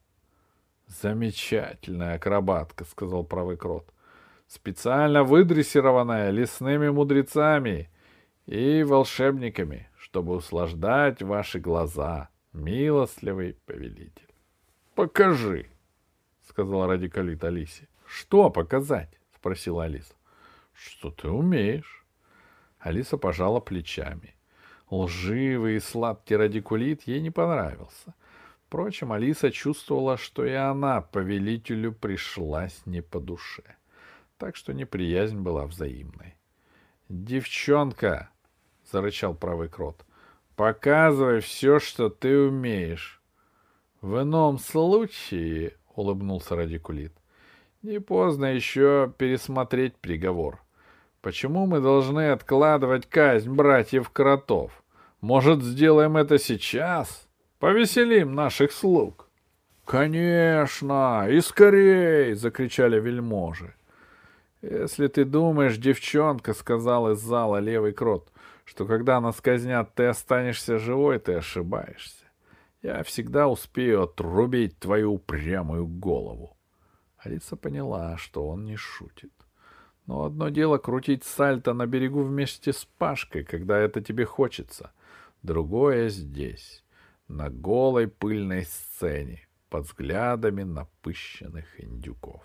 Замечательная 0.88 2.16
акробатка,— 2.16 2.86
сказал 2.90 3.24
правый 3.24 3.58
крот.— 3.58 3.94
Специально 4.48 5.24
выдрессированная 5.24 6.30
лесными 6.32 6.90
мудрецами 6.90 7.90
и 8.46 8.84
волшебниками, 8.84 9.90
чтобы 9.98 10.36
услаждать 10.36 11.22
ваши 11.22 11.60
глаза, 11.60 12.30
милостливый 12.54 13.58
повелитель. 13.66 14.34
Покажи, 14.96 15.68
сказал 16.48 16.88
радикалит 16.88 17.44
Алисе. 17.44 17.88
Что 18.06 18.50
показать? 18.50 19.20
спросила 19.36 19.84
Алиса. 19.84 20.14
Что 20.74 21.12
ты 21.12 21.30
умеешь? 21.30 22.06
Алиса 22.80 23.18
пожала 23.18 23.60
плечами. 23.60 24.36
Лживый 24.90 25.76
и 25.76 25.80
сладкий 25.80 26.38
радикулит 26.38 27.04
ей 27.04 27.20
не 27.20 27.30
понравился. 27.30 28.16
Впрочем, 28.68 29.14
Алиса 29.14 29.50
чувствовала, 29.50 30.18
что 30.18 30.46
и 30.46 30.52
она 30.52 31.00
повелителю 31.00 31.94
пришлась 31.94 32.82
не 32.86 33.02
по 33.02 33.22
душе. 33.22 33.64
Так 34.38 34.58
что 34.58 34.74
неприязнь 34.74 35.40
была 35.40 35.66
взаимной. 35.66 36.36
«Девчонка!»— 37.08 38.30
зарычал 38.92 39.34
правый 39.34 39.70
крот. 39.70 40.06
«Показывай 40.58 41.40
все, 41.40 41.80
что 41.80 42.10
ты 42.10 42.38
умеешь. 42.38 43.22
В 44.02 44.22
ином 44.22 44.60
случае,— 44.60 45.78
улыбнулся 45.96 46.58
Радикулит,— 46.58 47.14
не 47.84 48.00
поздно 48.02 48.54
еще 48.54 49.14
пересмотреть 49.18 49.96
приговор. 49.96 50.62
Почему 51.22 51.68
мы 51.68 51.80
должны 51.80 52.32
откладывать 52.32 53.06
казнь 53.08 53.50
братьев-кротов? 53.50 54.84
Может, 55.22 55.64
сделаем 55.64 56.18
это 56.18 56.38
сейчас? 56.38 57.27
Повеселим 57.60 58.36
наших 58.36 58.72
слуг.— 58.72 59.30
Конечно! 59.86 61.28
И 61.30 61.42
скорей!— 61.42 62.34
закричали 62.36 63.00
вельможи.— 63.00 63.74
Если 64.62 65.08
ты 65.08 65.26
думаешь, 65.26 65.78
девчонка,— 65.78 66.54
сказал 66.56 67.12
из 67.12 67.20
зала 67.20 67.58
левый 67.58 67.94
крот,— 67.94 68.32
что 68.66 68.86
когда 68.86 69.20
нас 69.22 69.42
казнят, 69.42 69.96
ты 69.96 70.06
останешься 70.06 70.78
живой, 70.78 71.20
ты 71.20 71.34
ошибаешься. 71.34 72.26
Я 72.84 73.02
всегда 73.04 73.48
успею 73.48 74.04
отрубить 74.04 74.78
твою 74.78 75.16
упрямую 75.16 75.88
голову. 75.88 76.58
Алиса 77.18 77.56
поняла, 77.56 78.18
что 78.18 78.48
он 78.48 78.66
не 78.66 78.76
шутит. 78.76 79.34
Но 80.06 80.26
одно 80.26 80.50
дело 80.50 80.78
крутить 80.78 81.24
сальто 81.24 81.74
на 81.74 81.88
берегу 81.88 82.22
вместе 82.22 82.72
с 82.72 82.86
Пашкой, 82.98 83.44
когда 83.44 83.80
это 83.80 84.00
тебе 84.02 84.26
хочется. 84.26 84.92
Другое 85.44 86.10
здесь, 86.10 86.84
на 87.28 87.50
голой 87.50 88.08
пыльной 88.08 88.66
сцене, 88.66 89.48
под 89.70 89.86
взглядами 89.86 90.64
напыщенных 90.64 91.80
индюков. 91.80 92.44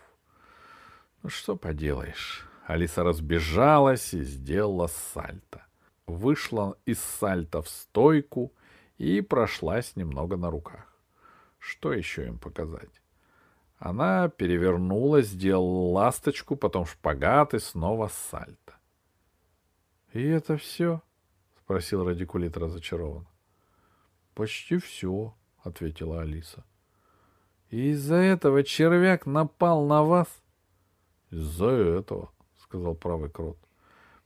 Ну 1.23 1.31
что 1.31 1.57
поделаешь. 1.57 2.47
Алиса 2.67 3.05
разбежалась 3.05 4.15
и 4.15 4.23
сделала 4.23 4.89
сальто. 4.89 5.67
Вышла 6.07 6.77
из 6.85 7.01
сальто 7.01 7.63
в 7.63 7.69
стойку— 7.69 8.53
и 9.03 9.21
прошлась 9.21 9.97
немного 9.97 10.37
на 10.37 10.51
руках. 10.51 10.87
Что 11.59 11.93
еще 11.93 12.27
им 12.27 12.39
показать? 12.39 13.03
Она 13.79 14.29
перевернулась, 14.29 15.27
сделала 15.27 15.91
ласточку, 15.91 16.55
потом 16.55 16.87
шпагат 16.87 17.53
и 17.55 17.59
снова 17.59 18.09
сальто.— 18.09 18.75
И 20.13 20.23
это 20.23 20.57
все?— 20.57 21.03
спросил 21.65 22.05
радикулит 22.05 22.57
разочарованно.— 22.57 23.27
Почти 24.35 24.79
все,— 24.79 25.35
ответила 25.63 26.23
Алиса.— 26.23 26.65
И 27.71 27.91
из-за 27.91 28.17
этого 28.17 28.65
червяк 28.65 29.27
напал 29.27 29.87
на 29.87 30.03
вас?— 30.03 30.43
Из-за 31.31 31.69
этого,— 31.69 32.33
сказал 32.57 32.95
правый 32.95 33.31
крот. 33.31 33.59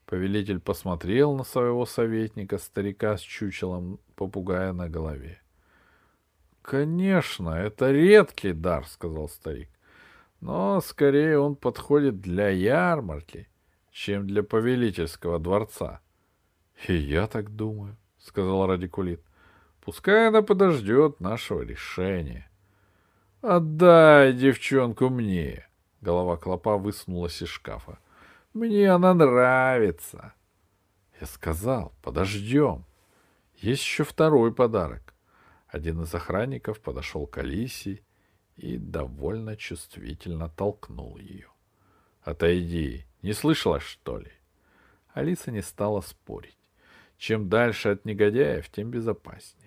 Повелитель 0.05 0.61
посмотрел 0.61 1.35
на 1.35 1.43
своего 1.43 1.85
советника, 1.85 2.57
старика 2.57 3.17
с 3.17 3.21
чучелом 3.21 3.99
попугая 4.15 4.71
на 4.71 4.87
голове. 4.87 5.41
«Конечно, 6.61 7.49
это 7.49 7.91
редкий 7.91 8.53
дар»,— 8.53 8.85
сказал 8.87 9.27
старик. 9.27 9.69
«Но 10.39 10.79
скорее 10.81 11.39
он 11.39 11.55
подходит 11.55 12.21
для 12.21 12.49
ярмарки, 12.49 13.49
чем 13.91 14.27
для 14.27 14.43
повелительского 14.43 15.39
дворца». 15.39 16.01
«И 16.87 16.93
я 16.93 17.27
так 17.27 17.55
думаю»,— 17.55 17.97
сказал 18.17 18.67
Радикулит. 18.67 19.21
«Пускай 19.87 20.27
она 20.27 20.41
подождет 20.41 21.21
нашего 21.21 21.61
решения». 21.61 22.51
«Отдай 23.41 24.33
девчонку 24.33 25.07
мне!» 25.09 25.65
Голова 26.01 26.35
клопа 26.35 26.77
высунулась 26.77 27.41
из 27.41 27.47
шкафа. 27.47 27.97
«Мне 28.53 28.91
она 28.91 29.13
нравится!» 29.13 30.33
Я 31.21 31.25
сказал, 31.25 31.93
подождем. 32.03 32.83
Есть 33.55 33.81
еще 33.81 34.03
второй 34.03 34.53
подарок. 34.53 35.13
Один 35.69 36.01
из 36.01 36.13
охранников 36.13 36.81
подошел 36.81 37.25
к 37.25 37.37
Алисе 37.37 38.01
и 38.57 38.77
довольно 38.77 39.55
чувствительно 39.55 40.49
толкнул 40.49 41.15
ее. 41.15 41.47
«Отойди! 42.23 43.05
Не 43.21 43.31
слышала, 43.31 43.79
что 43.79 44.17
ли?» 44.17 44.33
Алиса 45.13 45.49
не 45.49 45.61
стала 45.61 46.01
спорить. 46.01 46.57
Чем 47.17 47.47
дальше 47.47 47.87
от 47.87 48.03
негодяев, 48.03 48.69
тем 48.69 48.91
безопаснее. 48.91 49.66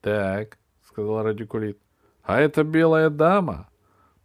«Так»,— 0.00 0.58
сказал 0.82 1.22
радикулит,— 1.22 1.78
«а 2.22 2.40
это 2.40 2.64
белая 2.64 3.10
дама?» 3.10 3.68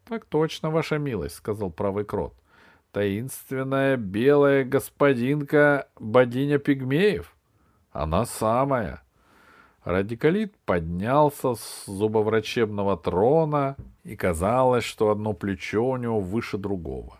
«Так 0.06 0.26
точно, 0.26 0.70
ваша 0.70 0.98
милость»,— 0.98 1.36
сказал 1.38 1.72
правый 1.72 2.06
крот. 2.06 2.34
«Таинственная 2.92 3.98
белая 3.98 4.64
господинка 4.64 5.88
богиня 6.00 6.60
пигмеев?» 6.60 7.34
Она 7.94 8.26
самая. 8.26 9.04
Радикалит 9.84 10.56
поднялся 10.66 11.56
с 11.56 11.86
зубоврачебного 11.86 12.98
трона, 12.98 13.76
и 14.04 14.16
казалось, 14.16 14.84
что 14.84 15.12
одно 15.12 15.34
плечо 15.34 15.86
у 15.86 15.98
него 15.98 16.20
выше 16.20 16.58
другого. 16.58 17.18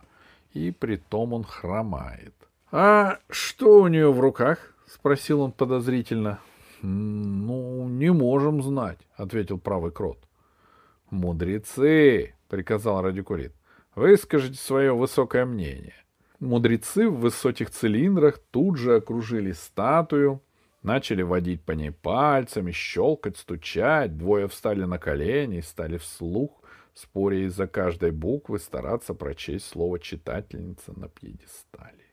И 0.52 0.70
притом 0.70 1.32
он 1.32 1.44
хромает.— 1.44 2.34
А 2.72 3.18
что 3.30 3.82
у 3.82 3.88
нее 3.88 4.12
в 4.12 4.18
руках?— 4.18 4.74
спросил 4.86 5.42
он 5.42 5.52
подозрительно.— 5.52 6.40
Ну, 6.86 7.88
не 7.88 8.12
можем 8.12 8.62
знать,— 8.62 8.98
ответил 9.16 9.58
правый 9.58 9.90
крот.— 9.90 10.18
Мудрецы,— 11.10 12.34
приказал 12.48 13.00
радикулит,— 13.00 13.54
выскажите 13.94 14.58
свое 14.58 14.94
высокое 14.94 15.46
мнение. 15.46 15.94
Мудрецы 16.40 17.08
в 17.08 17.20
высоких 17.20 17.70
цилиндрах 17.70 18.38
тут 18.50 18.76
же 18.76 18.96
окружили 18.96 19.52
статую, 19.52 20.42
начали 20.82 21.22
водить 21.22 21.62
по 21.62 21.72
ней 21.72 21.90
пальцами, 21.90 22.70
щелкать, 22.70 23.38
стучать. 23.38 24.18
Двое 24.18 24.46
встали 24.46 24.84
на 24.84 24.98
колени 24.98 25.60
и 25.60 25.62
стали 25.62 25.96
вслух, 25.96 26.62
споря 26.92 27.46
из-за 27.46 27.66
каждой 27.66 28.10
буквы, 28.10 28.58
стараться 28.58 29.14
прочесть 29.14 29.68
слово 29.68 29.98
читательница 29.98 30.92
на 30.94 31.08
пьедестале. 31.08 32.12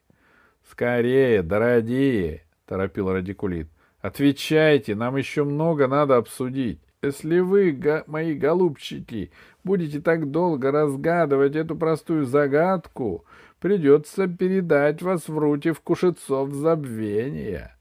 «Скорее, 0.70 1.42
дорогие!»— 1.42 2.46
торопил 2.64 3.12
радикулит. 3.12 3.68
«Отвечайте, 4.02 4.94
нам 4.96 5.16
еще 5.16 5.44
много 5.44 5.86
надо 5.86 6.16
обсудить. 6.16 6.80
Если 7.02 7.38
вы, 7.38 7.70
го- 7.70 8.02
мои 8.06 8.34
голубчики, 8.34 9.30
будете 9.64 10.00
так 10.00 10.30
долго 10.30 10.70
разгадывать 10.70 11.56
эту 11.56 11.76
простую 11.76 12.26
загадку, 12.26 13.24
придется 13.60 14.26
передать 14.26 15.02
вас 15.02 15.28
в 15.28 15.38
руки 15.38 15.70
вкушецов 15.70 16.52
забвения». 16.52 17.76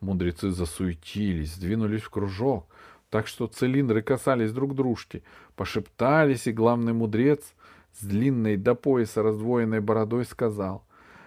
Мудрецы 0.00 0.50
засуетились, 0.50 1.54
сдвинулись 1.54 2.02
в 2.02 2.10
кружок, 2.10 2.66
так 3.10 3.26
что 3.26 3.46
цилиндры 3.46 4.00
касались 4.00 4.52
друг 4.52 4.74
дружки, 4.74 5.22
пошептались, 5.56 6.46
и 6.46 6.52
главный 6.52 6.94
мудрец 6.94 7.52
с 7.98 8.02
длинной 8.02 8.56
до 8.56 8.74
пояса 8.74 9.22
раздвоенной 9.22 9.80
бородой 9.80 10.24
сказал, 10.24 10.84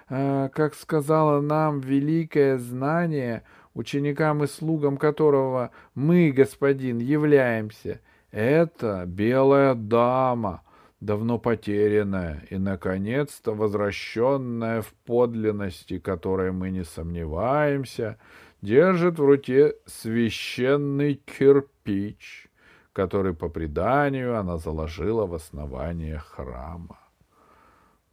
«А, 0.10 0.50
«Как 0.50 0.74
сказала 0.74 1.40
нам 1.40 1.82
великое 1.82 2.58
знание, 2.58 3.44
ученикам 3.74 4.44
и 4.44 4.48
слугам 4.48 4.98
которого 4.98 5.72
мы, 5.96 6.32
господин, 6.32 7.00
являемся, 7.00 8.02
это 8.32 9.04
белая 9.06 9.76
дама, 9.76 10.64
давно 11.00 11.38
потерянная 11.38 12.46
и, 12.50 12.58
наконец-то, 12.58 13.54
возвращенная 13.54 14.82
в 14.82 14.94
подлинности, 15.06 16.00
которой 16.00 16.52
мы 16.52 16.72
не 16.72 16.84
сомневаемся, 16.84 18.18
держит 18.62 19.20
в 19.20 19.26
руке 19.26 19.76
священный 19.86 21.16
кирпич, 21.16 22.48
который, 22.94 23.34
по 23.34 23.50
преданию, 23.50 24.38
она 24.38 24.58
заложила 24.58 25.26
в 25.26 25.34
основание 25.34 26.20
храма. 26.20 27.00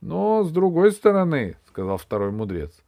Но, 0.00 0.42
с 0.42 0.50
другой 0.50 0.92
стороны,— 0.92 1.56
сказал 1.68 1.98
второй 1.98 2.32
мудрец, 2.32 2.82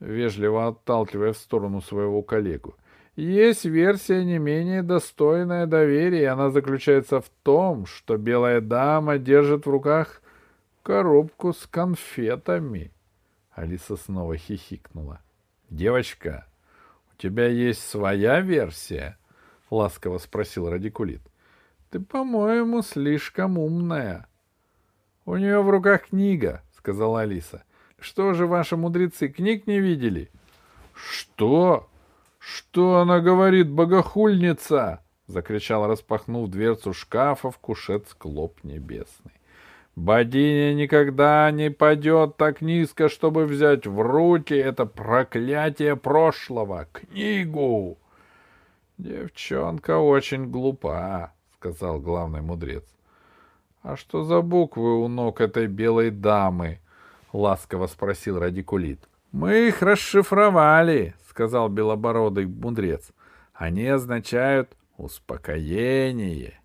вежливо 0.00 0.68
отталкивая 0.68 1.32
в 1.32 1.38
сторону 1.38 1.80
своего 1.80 2.22
коллегу,— 2.22 2.74
есть 3.16 3.64
версия 3.64 4.24
не 4.24 4.38
менее 4.38 4.82
достойная 4.82 5.66
доверия, 5.66 6.22
и 6.22 6.24
она 6.24 6.50
заключается 6.50 7.20
в 7.20 7.28
том, 7.42 7.84
что 7.84 8.16
белая 8.16 8.60
дама 8.60 9.18
держит 9.18 9.66
в 9.66 9.70
руках 9.70 10.22
коробку 10.82 11.52
с 11.52 11.66
конфетами. 11.66 12.92
Алиса 13.50 13.96
снова 13.96 14.36
хихикнула.— 14.36 15.20
Девочка, 15.70 16.46
у 17.12 17.20
тебя 17.20 17.46
есть 17.46 17.86
своя 17.86 18.40
версия?— 18.40 19.18
ласково 19.70 20.18
спросил 20.18 20.70
радикулит.— 20.70 21.20
Ты, 21.90 22.00
по-моему, 22.00 22.80
слишком 22.82 23.58
умная.— 23.58 24.28
У 25.26 25.36
нее 25.36 25.60
в 25.60 25.68
руках 25.68 26.06
книга,— 26.06 26.62
сказала 26.78 27.20
Алиса.— 27.20 27.64
Что 28.00 28.32
же 28.32 28.46
ваши 28.46 28.76
мудрецы 28.76 29.28
книг 29.28 29.66
не 29.66 29.78
видели?— 29.78 30.30
Что? 30.94 31.88
Что 32.38 32.98
она 32.98 33.20
говорит, 33.20 33.70
богохульница?— 33.70 35.00
закричал, 35.26 35.86
распахнув 35.86 36.48
дверцу 36.48 36.92
шкафа 36.92 37.50
в 37.50 37.58
кушец 37.58 38.14
клоп 38.14 38.64
небесный. 38.64 39.32
Богиня 39.96 40.72
никогда 40.74 41.50
не 41.50 41.70
падет 41.70 42.36
так 42.36 42.62
низко, 42.62 43.08
чтобы 43.08 43.44
взять 43.44 43.86
в 43.86 44.00
руки 44.00 44.54
это 44.54 44.86
проклятие 44.86 45.96
прошлого, 45.96 46.86
книгу. 46.92 47.98
Девчонка 48.98 49.98
очень 49.98 50.50
глупа, 50.50 51.32
сказал 51.54 52.00
главный 52.00 52.40
мудрец. 52.40 52.84
А 53.82 53.96
что 53.96 54.24
за 54.24 54.40
буквы 54.40 55.02
у 55.02 55.08
ног 55.08 55.40
этой 55.40 55.66
белой 55.66 56.10
дамы? 56.10 56.80
Ласково 57.32 57.86
спросил 57.86 58.38
радикулит. 58.38 59.08
Мы 59.32 59.68
их 59.68 59.82
расшифровали, 59.82 61.14
сказал 61.28 61.68
белобородый 61.68 62.46
мудрец. 62.46 63.10
Они 63.54 63.86
означают 63.86 64.76
успокоение. 64.96 66.60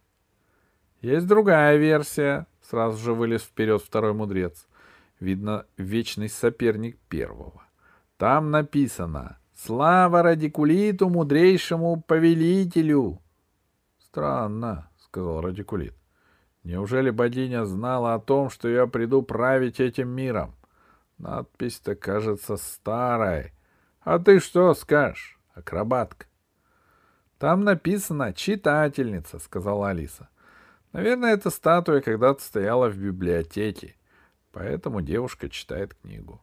Есть 1.01 1.27
другая 1.27 1.77
версия, 1.77 2.47
Сразу 2.69 2.97
же 2.97 3.13
вылез 3.13 3.43
вперед 3.43 3.81
второй 3.81 4.13
мудрец. 4.13 4.67
Видно, 5.19 5.65
вечный 5.77 6.29
соперник 6.29 6.97
первого. 7.09 7.63
Там 8.17 8.49
написано 8.49 9.37
«Слава 9.53 10.23
радикулиту, 10.23 11.09
мудрейшему 11.09 12.01
повелителю!» 12.01 13.21
«Странно»,— 13.99 14.89
сказал 14.97 15.41
радикулит. 15.41 15.93
«Неужели 16.65 17.11
богиня 17.11 17.63
знала 17.63 18.15
о 18.15 18.19
том, 18.19 18.49
что 18.49 18.67
я 18.67 18.87
приду 18.87 19.21
править 19.21 19.79
этим 19.79 20.09
миром? 20.09 20.55
Надпись-то 21.19 21.95
кажется 21.95 22.57
старой. 22.57 23.53
А 24.01 24.17
ты 24.17 24.39
что 24.39 24.73
скажешь, 24.73 25.39
акробатка?» 25.53 26.25
«Там 27.37 27.63
написано 27.63 28.33
«читательница»,— 28.33 29.37
сказала 29.39 29.89
Алиса. 29.89 30.27
Наверное, 30.91 31.33
эта 31.33 31.51
статуя 31.51 32.01
когда-то 32.01 32.41
стояла 32.41 32.89
в 32.89 32.97
библиотеке, 32.97 33.95
поэтому 34.51 35.01
девушка 35.01 35.49
читает 35.49 35.93
книгу. 35.93 36.41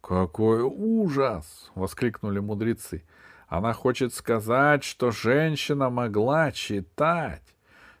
«Какой 0.00 0.62
ужас!»— 0.62 1.70
воскликнули 1.74 2.38
мудрецы. 2.38 3.02
«Она 3.48 3.74
хочет 3.74 4.14
сказать, 4.14 4.82
что 4.82 5.10
женщина 5.10 5.90
могла 5.90 6.52
читать. 6.52 7.55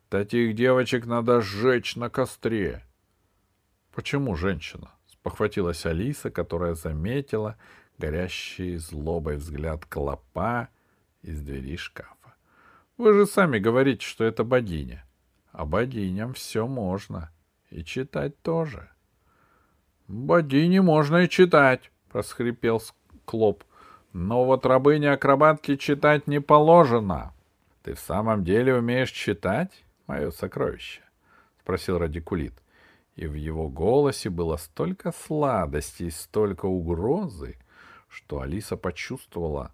Таких 0.08 0.54
девочек 0.54 1.06
надо 1.06 1.40
сжечь 1.40 1.96
на 1.96 2.10
костре». 2.10 2.84
«Почему 3.94 4.36
женщина?»— 4.36 4.90
спохватилась 5.06 5.86
Алиса, 5.86 6.30
которая 6.30 6.74
заметила 6.74 7.56
горящий 7.98 8.76
злобой 8.76 9.36
взгляд 9.36 9.86
клопа 9.86 10.68
из 11.22 11.40
двери 11.40 11.76
шкафа. 11.76 12.34
«Вы 12.96 13.14
же 13.14 13.26
сами 13.26 13.58
говорите, 13.58 14.06
что 14.06 14.24
это 14.24 14.44
богиня». 14.44 15.06
А 15.56 15.64
богиням 15.64 16.34
все 16.34 16.66
можно. 16.66 17.30
И 17.70 17.82
читать 17.82 18.42
тоже.— 18.42 18.90
Богине 20.08 20.82
можно 20.82 21.24
и 21.24 21.28
читать,— 21.30 21.90
просхрипел 22.12 22.82
Клоп.— 23.24 23.64
Но 24.12 24.44
вот 24.44 24.66
рабыне-акробатке 24.66 25.78
читать 25.78 26.26
не 26.26 26.42
положено.— 26.42 27.32
Ты 27.82 27.94
в 27.94 28.00
самом 28.00 28.44
деле 28.44 28.74
умеешь 28.74 29.10
читать, 29.10 29.85
мое 30.06 30.30
сокровище?— 30.30 31.02
спросил 31.60 31.98
радикулит. 31.98 32.54
И 33.14 33.26
в 33.26 33.34
его 33.34 33.68
голосе 33.68 34.30
было 34.30 34.56
столько 34.56 35.12
сладости 35.12 36.04
и 36.04 36.10
столько 36.10 36.66
угрозы, 36.66 37.58
что 38.08 38.40
Алиса 38.40 38.76
почувствовала, 38.76 39.72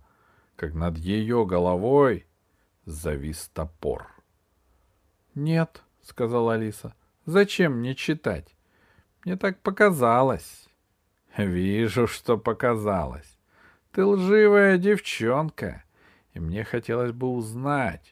как 0.56 0.74
над 0.74 0.96
ее 0.96 1.44
головой 1.44 2.26
завис 2.84 3.50
топор.— 3.52 4.06
«Нет»,— 5.34 5.82
сказала 6.02 6.54
Алиса. 6.54 6.94
«Зачем 7.24 7.78
мне 7.78 7.94
читать? 7.94 8.54
Мне 9.24 9.36
так 9.36 9.60
показалось». 9.60 10.68
«Вижу, 11.36 12.06
что 12.06 12.36
показалось. 12.36 13.38
Ты 13.92 14.04
лживая 14.04 14.76
девчонка, 14.76 15.84
и 16.34 16.40
мне 16.40 16.62
хотелось 16.62 17.12
бы 17.12 17.28
узнать, 17.28 18.11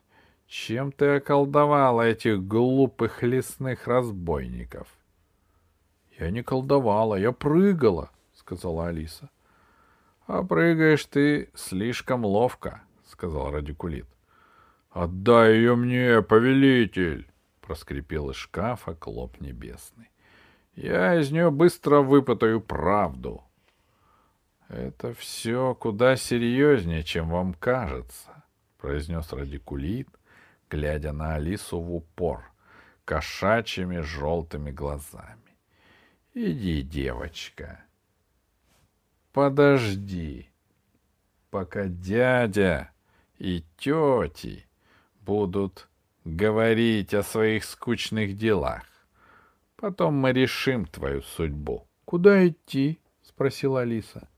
чем 0.51 0.91
ты 0.91 1.17
околдовала 1.17 2.03
этих 2.03 2.45
глупых 2.45 3.23
лесных 3.23 3.87
разбойников». 3.87 4.89
«Я 6.19 6.31
не 6.31 6.43
колдовала, 6.43 7.15
я 7.15 7.31
прыгала»,— 7.31 8.11
сказала 8.35 8.89
Алиса. 8.89 9.31
«А 10.27 10.43
прыгаешь 10.43 11.05
ты 11.07 11.51
слишком 11.55 12.25
ловко»,— 12.25 12.83
сказал 13.07 13.53
Радикулит. 13.53 14.07
«Отдай 14.91 15.55
ее 15.55 15.77
мне, 15.77 16.21
повелитель!»— 16.21 17.31
проскрипел 17.61 18.31
из 18.31 18.37
шкафа 18.37 18.95
клоп 18.95 19.41
небесный. 19.41 20.11
«Я 20.75 21.15
из 21.15 21.31
нее 21.31 21.53
быстро 21.53 22.01
выпытаю 22.01 22.61
правду». 22.61 23.45
«Это 24.69 25.15
все 25.15 25.77
куда 25.77 26.17
серьезнее, 26.17 27.05
чем 27.05 27.29
вам 27.29 27.55
кажется»,— 27.55 28.45
произнес 28.79 29.33
радикулит, 29.33 30.09
глядя 30.71 31.13
на 31.13 31.35
Алису 31.35 31.81
в 31.81 31.95
упор, 31.95 32.45
кошачьими 33.05 34.01
желтыми 34.01 34.71
глазами. 34.71 35.37
«Иди, 36.33 36.83
девочка, 36.83 37.85
подожди, 39.33 40.49
пока 41.51 41.89
дядя 41.89 42.93
и 43.39 43.65
тети 43.77 44.67
будут 45.21 45.89
говорить 46.25 47.15
о 47.15 47.23
своих 47.23 47.65
скучных 47.65 48.37
делах. 48.37 48.85
Потом 49.77 50.15
мы 50.15 50.33
решим 50.33 50.85
твою 50.87 51.23
судьбу. 51.23 51.87
Куда 52.05 52.47
идти? 52.47 53.01
спросила 53.23 53.81
Алиса. 53.81 54.29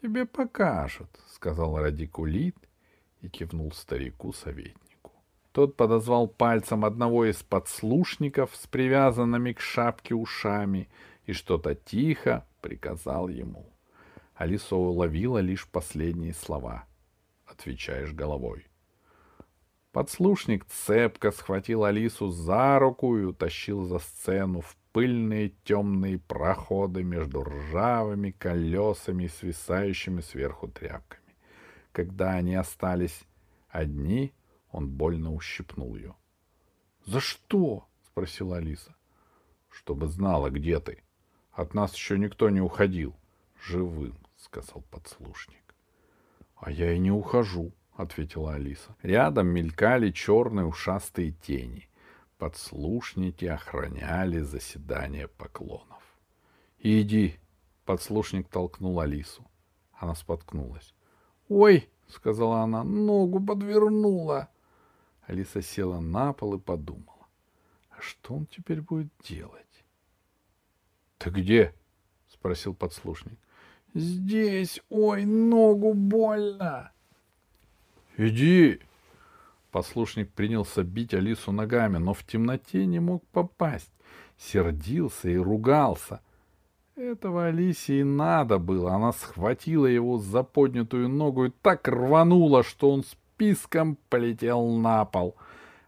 Тебе 0.00 0.24
покажут, 0.24 1.10
сказал 1.28 1.78
радикулит 1.78 2.56
и 3.20 3.28
кивнул 3.28 3.70
старику 3.72 4.32
советнику. 4.32 4.89
Тот 5.52 5.76
подозвал 5.76 6.28
пальцем 6.28 6.84
одного 6.84 7.24
из 7.24 7.42
подслушников 7.42 8.54
с 8.54 8.66
привязанными 8.66 9.52
к 9.52 9.60
шапке 9.60 10.14
ушами 10.14 10.88
и 11.26 11.32
что-то 11.32 11.74
тихо 11.74 12.46
приказал 12.60 13.28
ему. 13.28 13.66
Алиса 14.34 14.76
уловила 14.76 15.38
лишь 15.38 15.68
последние 15.68 16.34
слова. 16.34 16.84
Отвечаешь 17.46 18.12
головой. 18.12 18.66
Подслушник 19.92 20.64
цепко 20.66 21.32
схватил 21.32 21.84
Алису 21.84 22.28
за 22.28 22.78
руку 22.78 23.18
и 23.18 23.24
утащил 23.24 23.84
за 23.84 23.98
сцену 23.98 24.60
в 24.60 24.76
пыльные 24.92 25.52
темные 25.64 26.18
проходы 26.18 27.02
между 27.02 27.42
ржавыми 27.42 28.30
колесами 28.30 29.24
и 29.24 29.28
свисающими 29.28 30.20
сверху 30.20 30.68
тряпками. 30.68 31.34
Когда 31.90 32.34
они 32.34 32.54
остались 32.54 33.22
одни, 33.68 34.32
он 34.72 34.88
больно 34.88 35.34
ущипнул 35.34 35.96
ее.— 35.96 36.14
За 37.06 37.20
что?— 37.20 37.86
спросила 38.06 38.58
Алиса.— 38.58 38.94
Чтобы 39.70 40.08
знала, 40.08 40.50
где 40.50 40.80
ты. 40.80 41.02
От 41.52 41.74
нас 41.74 41.94
еще 41.94 42.18
никто 42.18 42.50
не 42.50 42.60
уходил.— 42.60 43.14
Живым,— 43.62 44.16
сказал 44.36 44.82
подслушник.— 44.90 45.74
А 46.56 46.70
я 46.70 46.92
и 46.92 46.98
не 46.98 47.10
ухожу,— 47.10 47.72
ответила 47.96 48.54
Алиса. 48.54 48.96
Рядом 49.02 49.48
мелькали 49.48 50.10
черные 50.10 50.66
ушастые 50.66 51.32
тени. 51.32 51.88
Подслушники 52.38 53.44
охраняли 53.44 54.40
заседание 54.40 55.28
поклонов. 55.28 56.02
«Иди!»— 56.78 57.38
подслушник 57.84 58.48
толкнул 58.48 59.00
Алису. 59.00 59.44
Она 59.92 60.14
споткнулась. 60.14 60.94
«Ой!»— 61.50 61.90
сказала 62.08 62.60
она. 62.60 62.82
«Ногу 62.82 63.44
подвернула!» 63.44 64.48
Алиса 65.30 65.62
села 65.62 66.00
на 66.00 66.32
пол 66.32 66.54
и 66.54 66.58
подумала. 66.58 67.28
«А 67.90 68.00
что 68.00 68.34
он 68.34 68.46
теперь 68.46 68.80
будет 68.80 69.12
делать?» 69.22 69.84
«Ты 71.18 71.30
где?»— 71.30 71.74
спросил 72.28 72.74
подслушник. 72.74 73.38
«Здесь! 73.94 74.80
Ой, 74.90 75.24
ногу 75.24 75.94
больно!» 75.94 76.90
«Иди!» 78.16 78.80
Послушник 79.70 80.32
принялся 80.32 80.82
бить 80.82 81.14
Алису 81.14 81.52
ногами, 81.52 81.98
но 81.98 82.12
в 82.12 82.24
темноте 82.24 82.84
не 82.84 82.98
мог 82.98 83.24
попасть. 83.28 83.92
Сердился 84.36 85.28
и 85.28 85.36
ругался. 85.36 86.22
Этого 86.96 87.46
Алисе 87.46 88.00
и 88.00 88.04
надо 88.04 88.58
было. 88.58 88.94
Она 88.94 89.12
схватила 89.12 89.86
его 89.86 90.18
за 90.18 90.42
поднятую 90.42 91.08
ногу 91.08 91.46
и 91.46 91.50
так 91.62 91.86
рванула, 91.86 92.64
что 92.64 92.90
он 92.90 93.04
списком 93.40 93.96
полетел 94.10 94.66
на 94.68 95.06
пол. 95.06 95.34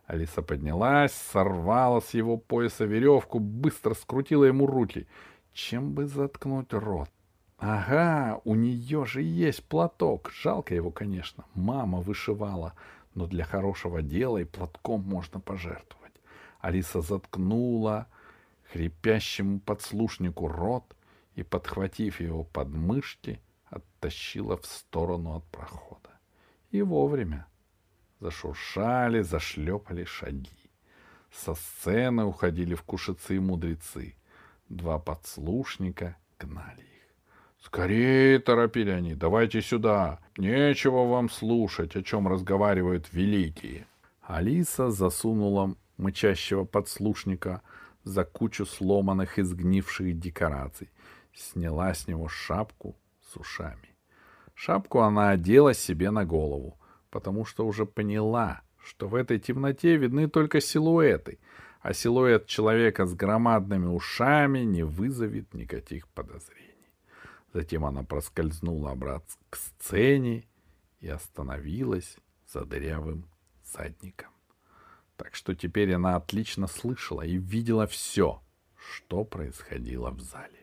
Алиса 0.06 0.40
поднялась, 0.40 1.12
сорвала 1.12 2.00
с 2.00 2.14
его 2.14 2.38
пояса 2.38 2.86
веревку, 2.86 3.40
быстро 3.40 3.92
скрутила 3.92 4.44
ему 4.44 4.66
руки. 4.66 5.06
Чем 5.52 5.92
бы 5.92 6.06
заткнуть 6.06 6.72
рот? 6.72 7.10
Ага, 7.58 8.40
у 8.44 8.54
нее 8.54 9.04
же 9.04 9.20
есть 9.20 9.64
платок. 9.64 10.30
Жалко 10.32 10.74
его, 10.74 10.90
конечно. 10.90 11.44
Мама 11.54 12.00
вышивала 12.00 12.72
но 13.14 13.26
для 13.26 13.44
хорошего 13.44 14.00
дела 14.00 14.38
и 14.38 14.44
платком 14.44 15.02
можно 15.02 15.38
пожертвовать. 15.38 16.14
Алиса 16.60 17.02
заткнула 17.02 18.06
хрипящему 18.72 19.60
подслушнику 19.60 20.48
рот 20.48 20.96
и, 21.34 21.42
подхватив 21.42 22.20
его 22.20 22.44
под 22.44 22.70
мышки, 22.70 23.42
оттащила 23.66 24.56
в 24.56 24.64
сторону 24.64 25.36
от 25.36 25.44
прохода. 25.44 26.01
И 26.72 26.82
вовремя 26.82 27.46
зашуршали, 28.18 29.22
зашлепали 29.22 30.04
шаги. 30.04 30.50
Со 31.30 31.54
сцены 31.54 32.24
уходили 32.24 32.74
вкушицы 32.74 33.36
и 33.36 33.38
мудрецы. 33.38 34.16
Два 34.68 34.98
подслушника 34.98 36.16
гнали 36.38 36.92
«Скорее!»— 37.62 38.38
торопили 38.40 38.90
они. 38.90 39.14
«Давайте 39.14 39.62
сюда! 39.62 40.18
Нечего 40.36 41.04
вам 41.06 41.30
слушать, 41.30 41.94
о 41.94 42.02
чем 42.02 42.26
разговаривают 42.26 43.12
великие!» 43.12 43.86
Алиса 44.22 44.90
засунула 44.90 45.76
мычащего 45.96 46.64
подслушника 46.64 47.62
за 48.02 48.24
кучу 48.24 48.66
сломанных 48.66 49.38
и 49.38 49.42
сгнивших 49.42 50.18
декораций, 50.18 50.90
сняла 51.32 51.94
с 51.94 52.08
него 52.08 52.28
шапку 52.28 52.96
с 53.30 53.36
ушами. 53.36 53.91
Шапку 54.64 55.00
она 55.00 55.30
одела 55.30 55.74
себе 55.74 56.12
на 56.12 56.24
голову, 56.24 56.78
потому 57.10 57.44
что 57.44 57.66
уже 57.66 57.84
поняла, 57.84 58.62
что 58.80 59.08
в 59.08 59.16
этой 59.16 59.40
темноте 59.40 59.96
видны 59.96 60.28
только 60.28 60.60
силуэты, 60.60 61.40
а 61.80 61.92
силуэт 61.92 62.46
человека 62.46 63.04
с 63.06 63.12
громадными 63.12 63.86
ушами 63.86 64.60
не 64.60 64.84
вызовет 64.84 65.52
никаких 65.52 66.06
подозрений. 66.06 66.92
Затем 67.52 67.84
она 67.84 68.04
проскользнула 68.04 68.92
обратно 68.92 69.34
к 69.50 69.56
сцене 69.56 70.44
и 71.00 71.08
остановилась 71.08 72.16
за 72.46 72.64
дырявым 72.64 73.26
задником. 73.64 74.30
Так 75.16 75.34
что 75.34 75.56
теперь 75.56 75.92
она 75.92 76.14
отлично 76.14 76.68
слышала 76.68 77.22
и 77.22 77.36
видела 77.36 77.88
все, 77.88 78.40
что 78.76 79.24
происходило 79.24 80.12
в 80.12 80.20
зале. 80.20 80.61